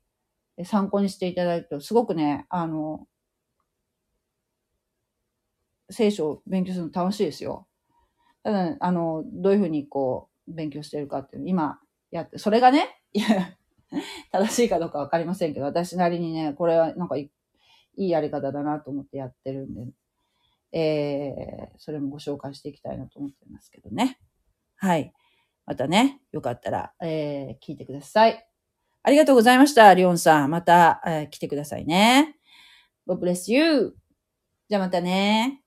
[0.64, 3.08] 参考にしていただくと、すごくね、あの、
[5.90, 7.66] 聖書を勉強するの楽しいですよ。
[8.42, 11.78] ただ、あの、どういうふうにこう、勉強してるかっていうの、今
[12.10, 13.56] やって、それがね、いや、
[14.32, 17.30] 正しいかどうかわかりませんけど、私なりにね、これはなんかい
[17.96, 19.86] いやり方だなと思ってやってるんで、
[20.72, 24.18] えー、それもご紹介していきたいなと思ってますけどね。
[24.76, 25.12] はい。
[25.66, 28.46] またね、よかったら、えー、聞いてください。
[29.02, 30.50] ありがとうございました、リオンさん。
[30.50, 32.36] また、えー、来てくださいね。
[33.06, 33.94] God bless you!
[34.68, 35.63] じゃあまたね。